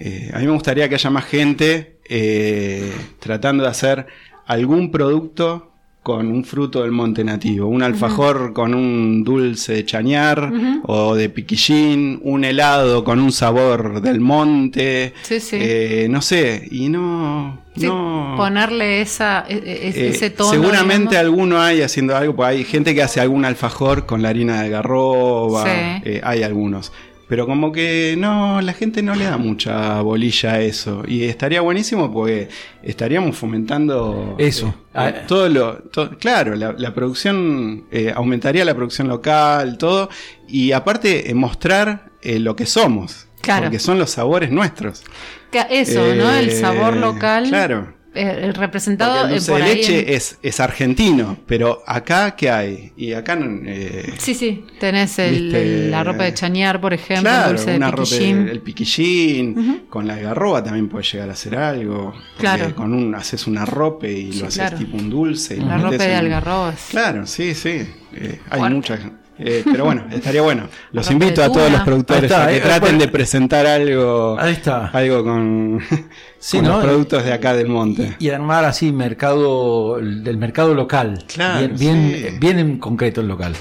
eh, 0.00 0.30
a 0.32 0.38
mí 0.38 0.46
me 0.46 0.52
gustaría 0.52 0.88
que 0.88 0.94
haya 0.94 1.10
más 1.10 1.24
gente 1.24 1.98
eh, 2.08 2.92
tratando 3.18 3.64
de 3.64 3.70
hacer 3.70 4.06
algún 4.46 4.90
producto 4.90 5.67
con 6.08 6.30
un 6.32 6.42
fruto 6.42 6.80
del 6.84 6.90
monte 6.90 7.22
nativo, 7.22 7.66
un 7.66 7.82
alfajor 7.82 8.54
con 8.54 8.72
un 8.72 9.22
dulce 9.24 9.74
de 9.74 9.84
chañar 9.84 10.50
o 10.84 11.14
de 11.14 11.28
piquillín, 11.28 12.18
un 12.22 12.44
helado 12.44 13.04
con 13.04 13.20
un 13.20 13.30
sabor 13.30 14.00
del 14.00 14.18
monte, 14.18 15.12
Sí, 15.20 15.38
sí. 15.38 15.56
eh, 15.60 16.06
no 16.08 16.22
sé, 16.22 16.66
y 16.70 16.88
no... 16.88 17.60
Sí, 17.76 17.86
no 17.86 18.34
ponerle 18.36 19.02
esa, 19.02 19.44
e- 19.48 19.54
e- 19.54 19.88
eh, 19.90 20.08
ese 20.08 20.30
tono. 20.30 20.50
seguramente 20.50 21.10
digamos. 21.10 21.16
alguno 21.30 21.60
hay 21.60 21.82
haciendo 21.82 22.16
algo, 22.16 22.34
porque 22.34 22.50
hay 22.56 22.64
gente 22.64 22.92
que 22.94 23.02
hace 23.02 23.20
algún 23.20 23.44
alfajor 23.44 24.04
con 24.06 24.20
la 24.22 24.30
harina 24.30 24.62
de 24.62 24.70
garroba, 24.70 25.64
eh, 25.68 26.20
hay 26.24 26.42
algunos. 26.42 26.90
Pero 27.28 27.46
como 27.46 27.70
que 27.72 28.14
no, 28.18 28.60
la 28.62 28.72
gente 28.72 29.02
no 29.02 29.14
le 29.14 29.24
da 29.24 29.36
mucha 29.36 30.00
bolilla 30.00 30.54
a 30.54 30.60
eso. 30.60 31.02
Y 31.06 31.24
estaría 31.24 31.60
buenísimo 31.60 32.12
porque 32.12 32.48
estaríamos 32.82 33.36
fomentando 33.36 34.34
Eso. 34.38 34.68
eh, 34.68 34.72
Ah, 34.94 35.12
todo 35.26 35.48
lo. 35.48 35.82
claro, 36.18 36.56
la, 36.56 36.72
la 36.72 36.94
producción 36.94 37.84
eh, 37.90 38.12
aumentaría 38.14 38.64
la 38.64 38.74
producción 38.74 39.08
local, 39.08 39.76
todo. 39.78 40.08
Y 40.48 40.72
aparte, 40.72 41.30
eh, 41.30 41.34
mostrar 41.34 42.10
eh, 42.22 42.38
lo 42.38 42.56
que 42.56 42.66
somos. 42.66 43.26
Claro. 43.40 43.64
Porque 43.66 43.78
son 43.78 43.98
los 43.98 44.10
sabores 44.10 44.50
nuestros. 44.50 45.04
Que 45.52 45.64
Eso, 45.70 46.14
¿no? 46.14 46.30
El 46.30 46.50
sabor 46.52 46.96
local. 46.96 47.44
Claro. 47.48 47.94
Eh, 48.14 48.52
representado 48.52 49.24
el 49.24 49.30
eh, 49.30 49.34
dulce 49.34 49.52
por 49.52 49.60
de 49.60 49.66
ahí. 49.66 49.76
leche 49.76 50.08
en- 50.08 50.14
es, 50.16 50.38
es 50.42 50.60
argentino, 50.60 51.36
pero 51.46 51.82
acá, 51.86 52.34
¿qué 52.36 52.50
hay? 52.50 52.92
Y 52.96 53.12
acá. 53.12 53.38
eh, 53.66 54.14
Sí, 54.18 54.34
sí, 54.34 54.64
tenés 54.80 55.18
el- 55.18 55.54
el- 55.54 55.90
la 55.90 56.02
ropa 56.04 56.24
de 56.24 56.34
chañar, 56.34 56.80
por 56.80 56.92
ejemplo, 56.94 57.30
el 57.30 57.36
Claro, 57.36 57.62
de 57.64 57.76
una 57.76 57.90
ropa, 57.90 58.16
el 58.16 58.60
piquillín, 58.60 59.84
con 59.88 60.06
la 60.06 60.14
algarroba 60.14 60.62
también 60.64 60.88
puedes 60.88 61.12
llegar 61.12 61.28
a 61.28 61.32
hacer 61.32 61.56
algo. 61.56 62.14
Claro. 62.38 62.74
Con 62.74 62.92
un, 62.94 63.14
haces 63.14 63.46
una 63.46 63.64
ropa 63.64 64.06
y 64.08 64.32
Sí, 64.32 64.40
lo 64.40 64.46
haces 64.48 64.60
claro. 64.60 64.78
tipo 64.78 64.96
un 64.96 65.10
dulce. 65.10 65.56
y 65.56 65.60
La 65.60 65.78
ropa 65.78 65.96
de 66.04 66.14
algarrobas. 66.14 66.86
Claro, 66.90 67.26
sí, 67.26 67.54
sí. 67.54 67.86
eh, 68.14 68.40
hay 68.50 68.62
muchas. 68.72 69.00
Eh, 69.38 69.62
pero 69.64 69.84
bueno, 69.84 70.04
estaría 70.10 70.42
bueno. 70.42 70.68
Los 70.92 71.10
invito 71.10 71.42
a 71.42 71.50
todos 71.50 71.70
los 71.70 71.80
productores 71.82 72.24
está, 72.24 72.44
a 72.44 72.48
que 72.48 72.56
eh, 72.56 72.60
traten 72.60 72.80
bueno. 72.82 72.98
de 72.98 73.08
presentar 73.08 73.66
algo, 73.66 74.36
Ahí 74.38 74.52
está. 74.52 74.86
algo 74.88 75.24
con, 75.24 75.80
Sí, 76.38 76.58
con 76.58 76.66
¿no? 76.66 76.74
los 76.76 76.84
productos 76.84 77.24
de 77.24 77.32
acá 77.32 77.54
del 77.54 77.68
monte. 77.68 78.16
Y 78.18 78.30
armar 78.30 78.64
así 78.64 78.92
mercado 78.92 79.98
del 79.98 80.36
mercado 80.36 80.74
local. 80.74 81.24
Claro, 81.26 81.68
bien, 81.68 81.76
bien, 81.78 82.30
sí. 82.32 82.38
bien 82.38 82.58
en 82.58 82.78
concreto 82.78 83.20
el 83.20 83.28
local. 83.28 83.54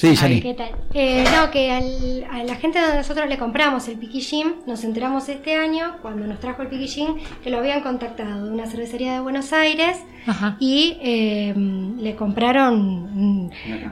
Sí, 0.00 0.14
Ay. 0.22 0.40
¿Qué 0.40 0.54
tal? 0.54 0.70
Eh, 0.94 1.24
no, 1.36 1.50
que 1.50 1.70
al- 1.70 2.24
a 2.30 2.42
la 2.44 2.54
gente 2.54 2.78
de 2.80 2.94
nosotros 2.96 3.28
le 3.28 3.36
compramos 3.36 3.86
el 3.88 3.98
piquillín, 3.98 4.54
nos 4.66 4.82
enteramos 4.82 5.28
este 5.28 5.56
año, 5.56 5.96
cuando 6.00 6.26
nos 6.26 6.40
trajo 6.40 6.62
el 6.62 6.68
piquillín, 6.68 7.16
que 7.44 7.50
lo 7.50 7.58
habían 7.58 7.82
contactado 7.82 8.46
de 8.46 8.50
una 8.50 8.66
cervecería 8.66 9.12
de 9.12 9.20
Buenos 9.20 9.52
Aires 9.52 9.98
Ajá. 10.26 10.56
y 10.58 10.96
eh, 11.02 11.52
le 11.98 12.16
compraron 12.16 13.50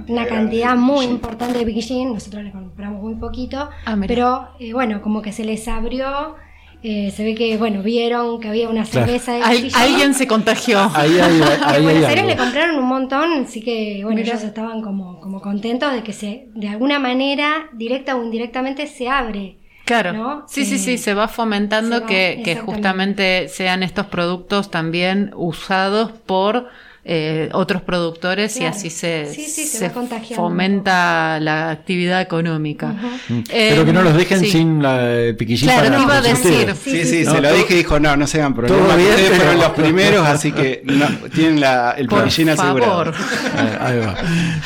una 0.08 0.26
cantidad 0.26 0.76
muy 0.76 1.04
importante 1.04 1.58
de 1.58 1.66
piquillín, 1.66 2.14
nosotros 2.14 2.42
le 2.42 2.52
compramos 2.52 3.02
muy 3.02 3.16
poquito, 3.16 3.68
Ah, 3.84 3.96
pero 4.06 4.48
eh, 4.60 4.72
bueno, 4.72 5.02
como 5.02 5.20
que 5.20 5.32
se 5.32 5.44
les 5.44 5.68
abrió, 5.68 6.36
eh, 6.82 7.10
se 7.10 7.24
ve 7.24 7.34
que, 7.34 7.56
bueno, 7.56 7.82
vieron 7.82 8.40
que 8.40 8.48
había 8.48 8.68
una 8.68 8.84
Claro. 8.84 9.06
cerveza 9.06 9.34
Al- 9.44 9.68
alguien 9.74 10.14
se 10.14 10.26
contagió. 10.28 10.78
Ahí 10.94 11.18
ahí 11.18 11.40
en 11.42 11.64
hay 11.64 11.82
Buenos 11.82 12.04
Aires 12.04 12.18
algo. 12.18 12.28
le 12.30 12.36
compraron 12.36 12.76
un 12.76 12.84
montón, 12.86 13.32
así 13.44 13.60
que 13.62 14.00
bueno, 14.04 14.20
Mira. 14.20 14.30
ellos 14.34 14.44
estaban 14.44 14.80
como, 14.82 15.20
como 15.20 15.40
contentos 15.40 15.92
de 15.92 16.02
que 16.02 16.12
se, 16.12 16.46
de 16.54 16.68
alguna 16.68 16.98
manera, 16.98 17.68
directa 17.72 18.14
o 18.16 18.22
indirectamente, 18.24 18.86
se 18.86 19.08
abre. 19.08 19.56
Claro. 19.84 20.12
¿no? 20.12 20.44
Sí, 20.46 20.64
sí, 20.66 20.78
sí, 20.78 20.92
Eh, 20.94 20.98
se 20.98 21.14
va 21.14 21.28
fomentando 21.28 21.96
se 21.96 22.00
va- 22.02 22.06
que, 22.06 22.56
justamente 22.64 23.48
sean 23.48 23.82
estos 23.82 24.06
productos 24.06 24.70
también 24.70 25.30
usados 25.34 26.12
por 26.12 26.68
eh, 27.10 27.48
otros 27.52 27.80
productores 27.80 28.60
y 28.60 28.64
así 28.66 28.90
se, 28.90 29.32
Sí, 29.34 29.44
se 29.46 29.66
se 29.66 29.90
fomenta 30.36 31.40
la 31.40 31.70
actividad 31.70 32.20
económica. 32.20 32.94
Ujú. 33.30 33.42
Eh, 33.50 33.68
Pero 33.70 33.84
que 33.86 33.92
no 33.94 34.02
los 34.02 34.14
dejen 34.14 34.40
sí. 34.40 34.50
sin 34.50 34.82
la 34.82 35.10
el 35.10 35.36
piquillín 35.36 35.68
Claro, 35.70 36.02
iba 36.02 36.18
a 36.18 36.20
decir. 36.20 36.74
Sí, 36.84 37.04
sí, 37.04 37.22
No, 37.24 37.32
se 37.32 37.40
lo 37.40 37.52
dije 37.54 37.74
y 37.74 37.76
dijo, 37.78 37.98
no, 37.98 38.16
no 38.16 38.26
se 38.26 38.38
hagan 38.40 38.54
Todo 38.54 38.66
problemas. 38.66 38.96
bien, 38.96 39.08
Ustedes 39.10 39.36
fueron 39.36 39.58
los 39.58 39.70
primeros, 39.70 40.26
así 40.26 40.52
que 40.52 40.82
no, 40.84 41.06
tienen 41.34 41.60
la, 41.60 41.92
el 41.96 42.08
Por 42.08 42.24
piquillín 42.24 42.50
asegurado. 42.50 42.90
favor. 43.12 43.14
Ah, 43.56 43.86
Ahí 43.86 43.98
va. 44.00 44.14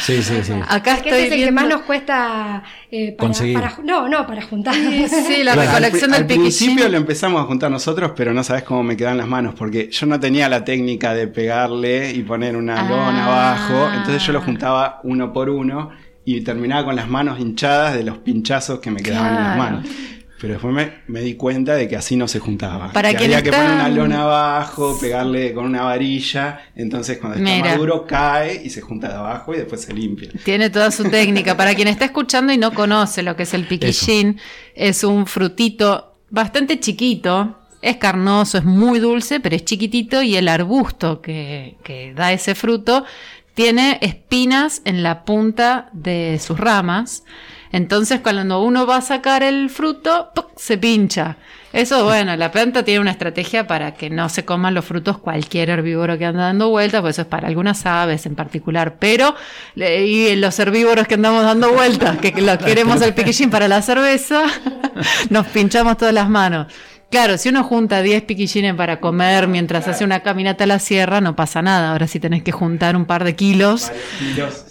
Sí, 0.00 0.22
sí, 0.22 0.34
sí. 0.42 0.52
Acá 0.68 0.94
estoy 0.94 1.12
es 1.12 1.32
el 1.32 1.44
que 1.44 1.52
más 1.52 1.68
nos 1.68 1.82
cuesta 1.82 2.62
eh, 2.90 3.12
para, 3.16 3.28
Conseguir. 3.28 3.54
para- 3.60 3.78
no, 3.84 4.08
no, 4.08 4.26
para 4.26 4.42
juntar. 4.42 4.74
Sí, 4.74 5.06
sí, 5.08 5.42
la 5.44 5.52
Claro, 5.52 5.70
recolección 5.70 6.12
al, 6.14 6.26
del 6.26 6.36
al 6.38 6.42
principio 6.42 6.74
piquillín. 6.74 6.92
lo 6.92 6.98
empezamos 6.98 7.40
a 7.40 7.44
juntar 7.44 7.70
nosotros, 7.70 8.12
pero 8.16 8.32
no 8.34 8.42
sabes 8.42 8.64
cómo 8.64 8.82
me 8.82 8.96
quedan 8.96 9.16
las 9.16 9.28
manos, 9.28 9.54
porque 9.56 9.88
yo 9.90 10.06
no 10.06 10.18
tenía 10.18 10.48
la 10.48 10.64
técnica 10.64 11.14
de 11.14 11.28
pegarle 11.28 12.10
y 12.12 12.22
poner 12.32 12.56
una 12.56 12.80
Ah. 12.80 12.88
lona 12.88 13.26
abajo, 13.26 13.90
entonces 13.94 14.22
yo 14.26 14.32
lo 14.32 14.40
juntaba 14.40 15.00
uno 15.04 15.34
por 15.34 15.50
uno 15.50 15.90
y 16.24 16.40
terminaba 16.40 16.86
con 16.86 16.96
las 16.96 17.06
manos 17.08 17.38
hinchadas 17.38 17.92
de 17.94 18.04
los 18.04 18.16
pinchazos 18.18 18.78
que 18.80 18.90
me 18.90 19.02
quedaban 19.02 19.36
en 19.36 19.42
las 19.42 19.58
manos. 19.58 19.86
Pero 20.40 20.54
después 20.54 20.74
me, 20.74 20.92
me 21.08 21.20
di 21.20 21.34
cuenta 21.34 21.74
de 21.74 21.86
que 21.88 21.94
así 21.94 22.16
no 22.16 22.26
se 22.26 22.38
juntaba. 22.40 22.90
Para 22.90 23.10
que 23.14 23.24
había 23.26 23.42
poner 23.44 23.70
una 23.70 23.88
lona 23.90 24.22
abajo, 24.22 24.98
pegarle 24.98 25.52
con 25.52 25.66
una 25.66 25.82
varilla, 25.82 26.58
entonces 26.74 27.18
cuando 27.18 27.38
está 27.38 27.50
Mira. 27.50 27.70
maduro 27.72 28.06
cae 28.06 28.62
y 28.64 28.70
se 28.70 28.80
junta 28.80 29.08
de 29.08 29.14
abajo 29.14 29.52
y 29.54 29.58
después 29.58 29.82
se 29.82 29.92
limpia. 29.92 30.30
Tiene 30.42 30.70
toda 30.70 30.90
su 30.90 31.04
técnica. 31.10 31.54
Para 31.56 31.74
quien 31.74 31.86
está 31.88 32.06
escuchando 32.06 32.50
y 32.52 32.56
no 32.56 32.72
conoce 32.72 33.22
lo 33.22 33.36
que 33.36 33.42
es 33.44 33.52
el 33.54 33.66
piquillín, 33.66 34.38
es 34.74 35.04
un 35.04 35.26
frutito 35.26 36.16
bastante 36.30 36.80
chiquito. 36.80 37.58
Es 37.82 37.96
carnoso, 37.96 38.58
es 38.58 38.64
muy 38.64 39.00
dulce, 39.00 39.40
pero 39.40 39.56
es 39.56 39.64
chiquitito 39.64 40.22
y 40.22 40.36
el 40.36 40.48
arbusto 40.48 41.20
que, 41.20 41.76
que 41.82 42.14
da 42.14 42.32
ese 42.32 42.54
fruto 42.54 43.04
tiene 43.54 43.98
espinas 44.00 44.80
en 44.84 45.02
la 45.02 45.24
punta 45.24 45.90
de 45.92 46.40
sus 46.42 46.58
ramas. 46.58 47.24
Entonces 47.72 48.20
cuando 48.20 48.62
uno 48.62 48.86
va 48.86 48.96
a 48.96 49.00
sacar 49.02 49.42
el 49.42 49.68
fruto, 49.70 50.30
¡puc! 50.34 50.52
se 50.56 50.78
pincha. 50.78 51.36
Eso, 51.72 52.04
bueno, 52.04 52.36
la 52.36 52.52
planta 52.52 52.84
tiene 52.84 53.00
una 53.00 53.12
estrategia 53.12 53.66
para 53.66 53.94
que 53.94 54.10
no 54.10 54.28
se 54.28 54.44
coman 54.44 54.74
los 54.74 54.84
frutos 54.84 55.16
cualquier 55.16 55.70
herbívoro 55.70 56.18
que 56.18 56.26
anda 56.26 56.42
dando 56.42 56.68
vueltas, 56.68 57.00
pues 57.00 57.14
eso 57.14 57.22
es 57.22 57.28
para 57.28 57.48
algunas 57.48 57.86
aves 57.86 58.26
en 58.26 58.34
particular. 58.34 58.96
Pero, 58.98 59.34
y 59.74 60.36
los 60.36 60.58
herbívoros 60.58 61.08
que 61.08 61.14
andamos 61.14 61.44
dando 61.44 61.72
vueltas, 61.72 62.18
que 62.18 62.32
lo 62.42 62.58
queremos 62.64 63.00
el 63.00 63.14
piquillín 63.14 63.48
para 63.48 63.68
la 63.68 63.80
cerveza, 63.80 64.42
nos 65.30 65.46
pinchamos 65.46 65.96
todas 65.96 66.12
las 66.12 66.28
manos. 66.28 66.66
Claro, 67.12 67.36
si 67.36 67.50
uno 67.50 67.62
junta 67.62 68.00
10 68.00 68.22
piquillines 68.22 68.74
para 68.74 68.98
comer 68.98 69.46
mientras 69.46 69.86
hace 69.86 70.02
una 70.02 70.20
caminata 70.20 70.64
a 70.64 70.66
la 70.66 70.78
sierra, 70.78 71.20
no 71.20 71.36
pasa 71.36 71.60
nada. 71.60 71.92
Ahora 71.92 72.06
sí 72.06 72.18
tenés 72.18 72.42
que 72.42 72.52
juntar 72.52 72.96
un 72.96 73.04
par 73.04 73.22
de 73.22 73.36
kilos, 73.36 73.92
Kilos. 74.18 74.64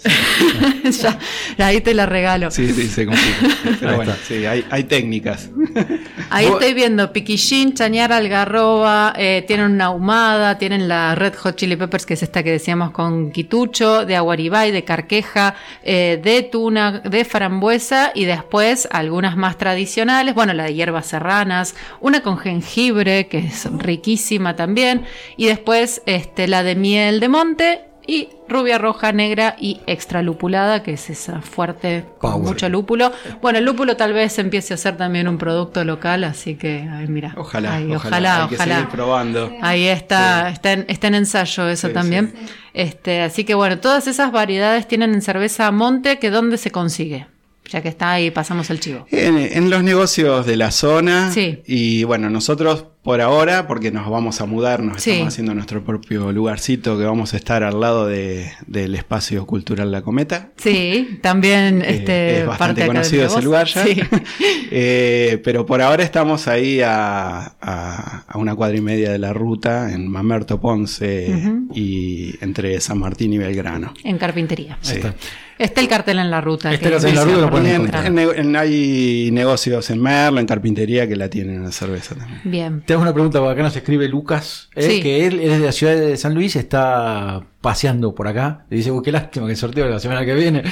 ya, 1.00 1.18
ahí 1.64 1.80
te 1.80 1.94
la 1.94 2.06
regalo. 2.06 2.50
Sí, 2.50 2.72
sí, 2.72 2.88
se 2.88 3.06
complica. 3.06 3.46
Pero 3.80 3.94
bueno, 3.94 4.12
sí, 4.26 4.44
hay, 4.44 4.64
hay 4.70 4.82
técnicas. 4.82 5.50
Ahí 6.30 6.46
Vos- 6.46 6.60
estoy 6.60 6.74
viendo 6.74 7.12
piquillín, 7.12 7.74
chañar, 7.74 8.10
algarroba, 8.10 9.12
eh, 9.18 9.44
tienen 9.46 9.70
una 9.72 9.86
ahumada, 9.86 10.56
tienen 10.56 10.88
la 10.88 11.14
Red 11.14 11.34
Hot 11.34 11.56
Chili 11.56 11.76
Peppers, 11.76 12.06
que 12.06 12.14
es 12.14 12.22
esta 12.22 12.42
que 12.42 12.50
decíamos 12.50 12.90
con 12.90 13.30
quitucho, 13.32 14.06
de 14.06 14.16
aguaribay, 14.16 14.70
de 14.72 14.82
carqueja, 14.82 15.54
eh, 15.82 16.18
de 16.22 16.42
tuna, 16.42 17.00
de 17.00 17.24
frambuesa 17.26 18.12
y 18.14 18.24
después 18.24 18.88
algunas 18.90 19.36
más 19.36 19.58
tradicionales, 19.58 20.34
bueno, 20.34 20.54
la 20.54 20.64
de 20.64 20.74
hierbas 20.74 21.06
serranas, 21.06 21.74
una 22.00 22.22
con 22.22 22.31
jengibre, 22.36 23.26
que 23.28 23.38
es 23.38 23.66
riquísima 23.78 24.56
también, 24.56 25.04
y 25.36 25.46
después 25.46 26.02
este, 26.06 26.48
la 26.48 26.62
de 26.62 26.74
miel 26.76 27.20
de 27.20 27.28
monte. 27.28 27.80
Y 28.04 28.30
rubia, 28.48 28.78
roja, 28.78 29.12
negra 29.12 29.54
y 29.60 29.80
extra 29.86 30.22
lupulada, 30.22 30.82
que 30.82 30.94
es 30.94 31.08
esa 31.08 31.40
fuerte 31.40 32.04
con 32.18 32.42
mucho 32.42 32.68
lúpulo. 32.68 33.12
Bueno, 33.40 33.60
el 33.60 33.64
lúpulo 33.64 33.96
tal 33.96 34.12
vez 34.12 34.40
empiece 34.40 34.74
a 34.74 34.76
ser 34.76 34.96
también 34.96 35.28
un 35.28 35.38
producto 35.38 35.84
local, 35.84 36.24
así 36.24 36.56
que, 36.56 36.84
ay, 36.90 37.06
mira. 37.06 37.32
Ojalá, 37.36 37.76
Ay, 37.76 37.94
ojalá, 37.94 37.96
ojalá. 38.18 38.42
hay 38.42 38.48
que 38.48 38.54
ojalá. 38.56 38.74
seguir 38.74 38.88
probando. 38.90 39.52
Ahí 39.62 39.84
está, 39.86 40.48
está, 40.50 40.72
en, 40.72 40.84
está 40.88 41.06
en 41.06 41.14
ensayo 41.14 41.68
eso 41.68 41.86
Sí, 41.86 41.94
también. 41.94 42.32
sí. 42.36 42.52
Este, 42.74 43.22
así 43.22 43.44
que 43.44 43.54
bueno, 43.54 43.78
todas 43.78 44.08
esas 44.08 44.32
variedades 44.32 44.88
tienen 44.88 45.14
en 45.14 45.22
cerveza 45.22 45.70
Monte, 45.70 46.18
que 46.18 46.30
dónde 46.30 46.58
se 46.58 46.72
consigue. 46.72 47.28
Ya 47.70 47.80
que 47.80 47.88
está 47.88 48.12
ahí, 48.12 48.30
pasamos 48.30 48.68
el 48.70 48.80
chivo. 48.80 49.06
En, 49.10 49.38
en 49.38 49.70
los 49.70 49.82
negocios 49.82 50.44
de 50.46 50.56
la 50.56 50.70
zona. 50.70 51.30
Sí. 51.32 51.62
Y 51.66 52.04
bueno, 52.04 52.28
nosotros 52.28 52.86
por 53.02 53.20
ahora, 53.20 53.66
porque 53.66 53.90
nos 53.90 54.08
vamos 54.10 54.40
a 54.40 54.46
mudar, 54.46 54.80
nos 54.82 55.02
Sí. 55.02 55.10
estamos 55.12 55.32
haciendo 55.32 55.54
nuestro 55.54 55.82
propio 55.84 56.30
lugarcito 56.32 56.96
que 56.98 57.04
vamos 57.04 57.34
a 57.34 57.36
estar 57.36 57.62
al 57.64 57.80
lado 57.80 58.06
de- 58.06 58.52
del 58.66 58.94
espacio 58.94 59.44
cultural 59.46 59.90
La 59.90 60.02
Cometa. 60.02 60.50
Sí, 60.56 61.18
también 61.22 61.82
Eh, 61.82 61.86
este, 61.96 62.40
es 62.40 62.46
bastante 62.46 62.82
parte 62.82 62.86
conocido 62.94 63.26
ese 63.26 63.42
lugar 63.42 63.66
ya. 63.68 63.84
Sí. 63.84 64.00
Eh, 64.74 65.40
pero 65.44 65.66
por 65.66 65.82
ahora 65.82 66.02
estamos 66.02 66.48
ahí 66.48 66.80
a, 66.80 67.54
a- 67.60 68.24
a 68.26 68.38
una 68.38 68.54
cuadra 68.54 68.76
y 68.76 68.80
media 68.80 69.10
de 69.12 69.18
la 69.18 69.32
ruta, 69.32 69.92
en 69.92 70.08
Mamerto 70.08 70.60
Ponce 70.60 71.34
y 71.74 72.34
entre 72.42 72.80
San 72.80 72.98
Martín 72.98 73.32
y 73.34 73.38
Belgrano. 73.38 73.92
En 74.04 74.16
carpintería. 74.18 74.78
Sí. 74.80 74.94
está. 74.96 75.14
Está 75.62 75.80
el 75.80 75.88
cartel 75.88 76.18
en 76.18 76.30
la 76.30 76.40
ruta. 76.40 76.72
Está 76.72 76.86
el 76.88 76.92
cartel 76.94 77.10
en 77.10 77.16
la 77.16 77.24
ruta, 77.24 77.36
lo 77.36 77.42
por 77.42 77.50
pueden 77.60 77.66
dónde 77.66 77.74
encontrar. 77.98 78.06
En- 78.06 78.18
entrar. 78.18 78.38
en- 78.40 78.46
en- 78.48 78.56
hay 78.56 79.30
negocios 79.32 79.88
en 79.90 80.02
Merlo, 80.02 80.40
en 80.40 80.46
carpintería 80.46 81.06
que 81.08 81.16
la 81.16 81.28
tienen 81.28 81.56
en 81.56 81.62
la 81.64 81.72
cerveza 81.72 82.14
también. 82.14 82.40
Bien. 82.44 82.82
Te 82.86 82.92
hago 82.94 83.02
una 83.02 83.12
pregunta, 83.12 83.38
porque 83.38 83.52
acá 83.52 83.62
nos 83.62 83.76
escribe 83.76 84.08
Lucas, 84.08 84.68
eh, 84.74 84.82
Sí. 84.82 85.02
que 85.02 85.26
él 85.26 85.40
es 85.40 85.58
de 85.60 85.66
la 85.66 85.72
ciudad 85.72 85.94
de 85.94 86.16
San 86.16 86.34
Luis, 86.34 86.56
está 86.56 87.44
paseando 87.60 88.14
por 88.14 88.26
acá. 88.26 88.64
Y 88.70 88.76
dice, 88.76 88.90
uy, 88.90 89.02
qué 89.04 89.12
lástima 89.12 89.46
que 89.46 89.52
el 89.52 89.58
sorteo 89.58 89.84
de 89.84 89.90
la 89.92 90.00
semana 90.00 90.24
que 90.24 90.34
viene. 90.34 90.62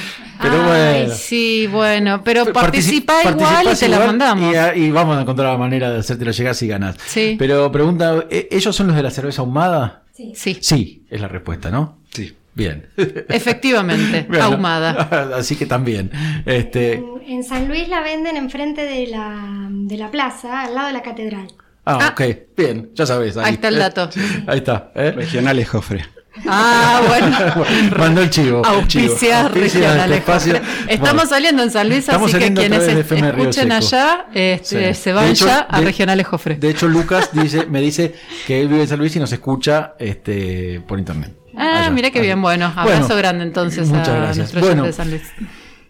Pero 0.41 0.55
Ay, 0.71 1.01
bueno. 1.03 1.13
sí, 1.15 1.67
bueno, 1.71 2.21
pero 2.23 2.43
Partici- 2.47 2.53
participa 2.53 3.13
igual 3.29 3.67
y 3.73 3.75
te 3.77 3.87
la 3.87 3.99
mandamos. 3.99 4.53
Y, 4.53 4.57
a- 4.57 4.75
y 4.75 4.91
vamos 4.91 5.17
a 5.17 5.21
encontrar 5.21 5.51
la 5.53 5.57
manera 5.57 5.89
de 5.89 5.99
hacértelo 5.99 6.31
llegar 6.31 6.53
si 6.53 6.67
ganas. 6.67 6.97
Sí. 7.05 7.35
Pero 7.39 7.71
pregunta, 7.71 8.25
¿e- 8.29 8.49
¿ellos 8.51 8.75
son 8.75 8.87
los 8.87 8.95
de 8.97 9.03
la 9.03 9.11
cerveza 9.11 9.41
ahumada? 9.41 10.03
Sí. 10.13 10.33
Sí. 10.35 10.57
Sí, 10.61 11.05
es 11.09 11.21
la 11.21 11.29
respuesta, 11.29 11.71
¿no? 11.71 11.99
Sí. 12.11 12.35
Bien. 12.53 12.87
Efectivamente, 13.29 14.25
Bueno, 14.29 14.43
ahumada. 14.45 15.31
Así 15.37 15.55
que 15.55 15.65
también. 15.65 16.11
Este, 16.45 16.93
En, 16.93 17.05
en 17.27 17.43
San 17.43 17.67
Luis 17.67 17.87
la 17.87 18.01
venden 18.01 18.35
enfrente 18.37 18.81
de 18.83 19.07
la, 19.07 19.67
de 19.71 19.97
la 19.97 20.11
plaza, 20.11 20.61
al 20.63 20.75
lado 20.75 20.87
de 20.87 20.93
la 20.93 21.01
catedral. 21.01 21.47
ah, 21.85 21.97
Ah. 22.01 22.09
ok. 22.13 22.21
Bien, 22.57 22.89
ya 22.93 23.05
sabes. 23.05 23.37
Ahí 23.37 23.53
está 23.53 23.69
el 23.69 23.77
dato. 23.79 24.09
Ahí 24.47 24.57
está. 24.57 24.91
¿eh? 24.95 25.11
Regionales 25.11 25.69
Jofre. 25.69 26.05
Ah, 26.47 27.01
bueno. 27.07 27.65
Mandó 27.97 28.21
el 28.21 28.29
chivo. 28.29 28.65
Auspiciar. 28.65 29.45
Auspicia 29.47 29.49
regionales. 29.89 30.03
este 30.03 30.15
espacio. 30.17 30.55
Estamos 30.87 30.99
Bueno, 31.13 31.25
saliendo 31.29 31.63
en 31.63 31.71
San 31.71 31.87
Luis, 31.89 31.99
Estamos 31.99 32.33
así 32.33 32.41
que 32.43 32.53
quienes 32.53 32.83
es- 32.83 33.11
escuchen 33.11 33.71
allá 33.71 34.25
este, 34.33 34.93
Sí. 34.93 35.01
se 35.01 35.13
van 35.13 35.27
hecho, 35.29 35.45
ya 35.47 35.67
a 35.69 35.79
de- 35.79 35.85
Regionales 35.85 36.27
Jofre. 36.27 36.55
De 36.55 36.69
hecho, 36.69 36.87
Lucas 36.87 37.31
dice, 37.33 37.65
me 37.65 37.81
dice 37.81 38.13
que 38.47 38.61
él 38.61 38.67
vive 38.69 38.81
en 38.83 38.87
San 38.87 38.99
Luis 38.99 39.13
y 39.15 39.19
nos 39.19 39.31
escucha 39.33 39.93
este, 39.99 40.81
por 40.87 40.99
internet. 40.99 41.33
Ah, 41.55 41.79
Allá. 41.79 41.89
mira 41.91 42.11
qué 42.11 42.19
Allá. 42.19 42.27
bien, 42.27 42.41
bueno. 42.41 42.65
Abrazo 42.75 43.01
Bueno, 43.07 43.15
grande 43.15 43.43
entonces 43.45 43.87
muchas 43.89 44.09
a 44.09 44.15
gracias. 44.15 44.37
nuestro 44.37 44.61
Bueno, 44.61 44.83
de 44.83 44.93
San 44.93 45.09
Luis. 45.09 45.23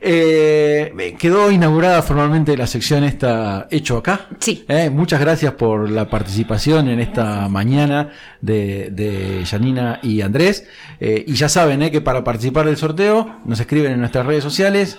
Eh, 0.03 1.15
quedó 1.19 1.51
inaugurada 1.51 2.01
formalmente 2.01 2.57
la 2.57 2.65
sección 2.65 3.03
esta 3.03 3.67
Hecho 3.69 3.97
Acá. 3.97 4.27
Sí. 4.39 4.65
Eh, 4.67 4.89
muchas 4.89 5.19
gracias 5.21 5.53
por 5.53 5.91
la 5.91 6.09
participación 6.09 6.89
en 6.89 6.99
esta 6.99 7.47
mañana 7.49 8.09
de, 8.41 8.89
de 8.91 9.45
Janina 9.45 9.99
y 10.01 10.21
Andrés. 10.21 10.65
Eh, 10.99 11.23
y 11.27 11.33
ya 11.35 11.49
saben 11.49 11.83
eh, 11.83 11.91
que 11.91 12.01
para 12.01 12.23
participar 12.23 12.65
del 12.65 12.77
sorteo 12.77 13.37
nos 13.45 13.59
escriben 13.59 13.91
en 13.91 13.99
nuestras 13.99 14.25
redes 14.25 14.43
sociales. 14.43 14.97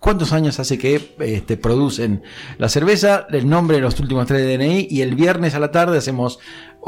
¿Cuántos 0.00 0.32
años 0.34 0.58
hace 0.60 0.76
que 0.78 1.14
este, 1.20 1.56
producen 1.56 2.24
la 2.58 2.68
cerveza? 2.68 3.26
El 3.30 3.48
nombre 3.48 3.76
de 3.76 3.82
los 3.84 3.98
últimos 4.00 4.26
tres 4.26 4.42
de 4.44 4.58
DNI. 4.58 4.88
Y 4.90 5.00
el 5.00 5.14
viernes 5.14 5.54
a 5.54 5.60
la 5.60 5.70
tarde 5.70 5.96
hacemos 5.96 6.40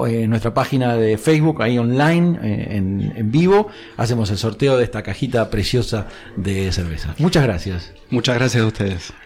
eh, 0.07 0.27
nuestra 0.27 0.53
página 0.53 0.97
de 0.97 1.17
Facebook, 1.19 1.63
ahí 1.63 1.79
online, 1.79 2.39
eh, 2.43 2.77
en, 2.77 3.13
en 3.17 3.31
vivo. 3.31 3.69
Hacemos 3.97 4.31
el 4.31 4.39
sorteo 4.39 4.77
de 4.77 4.85
esta 4.85 5.03
cajita 5.03 5.49
preciosa 5.51 6.07
de 6.37 6.73
cerveza. 6.73 7.15
Muchas 7.19 7.45
gracias. 7.45 7.93
Muchas 8.11 8.37
gracias 8.37 8.63
a 8.63 8.67
ustedes. 8.67 9.13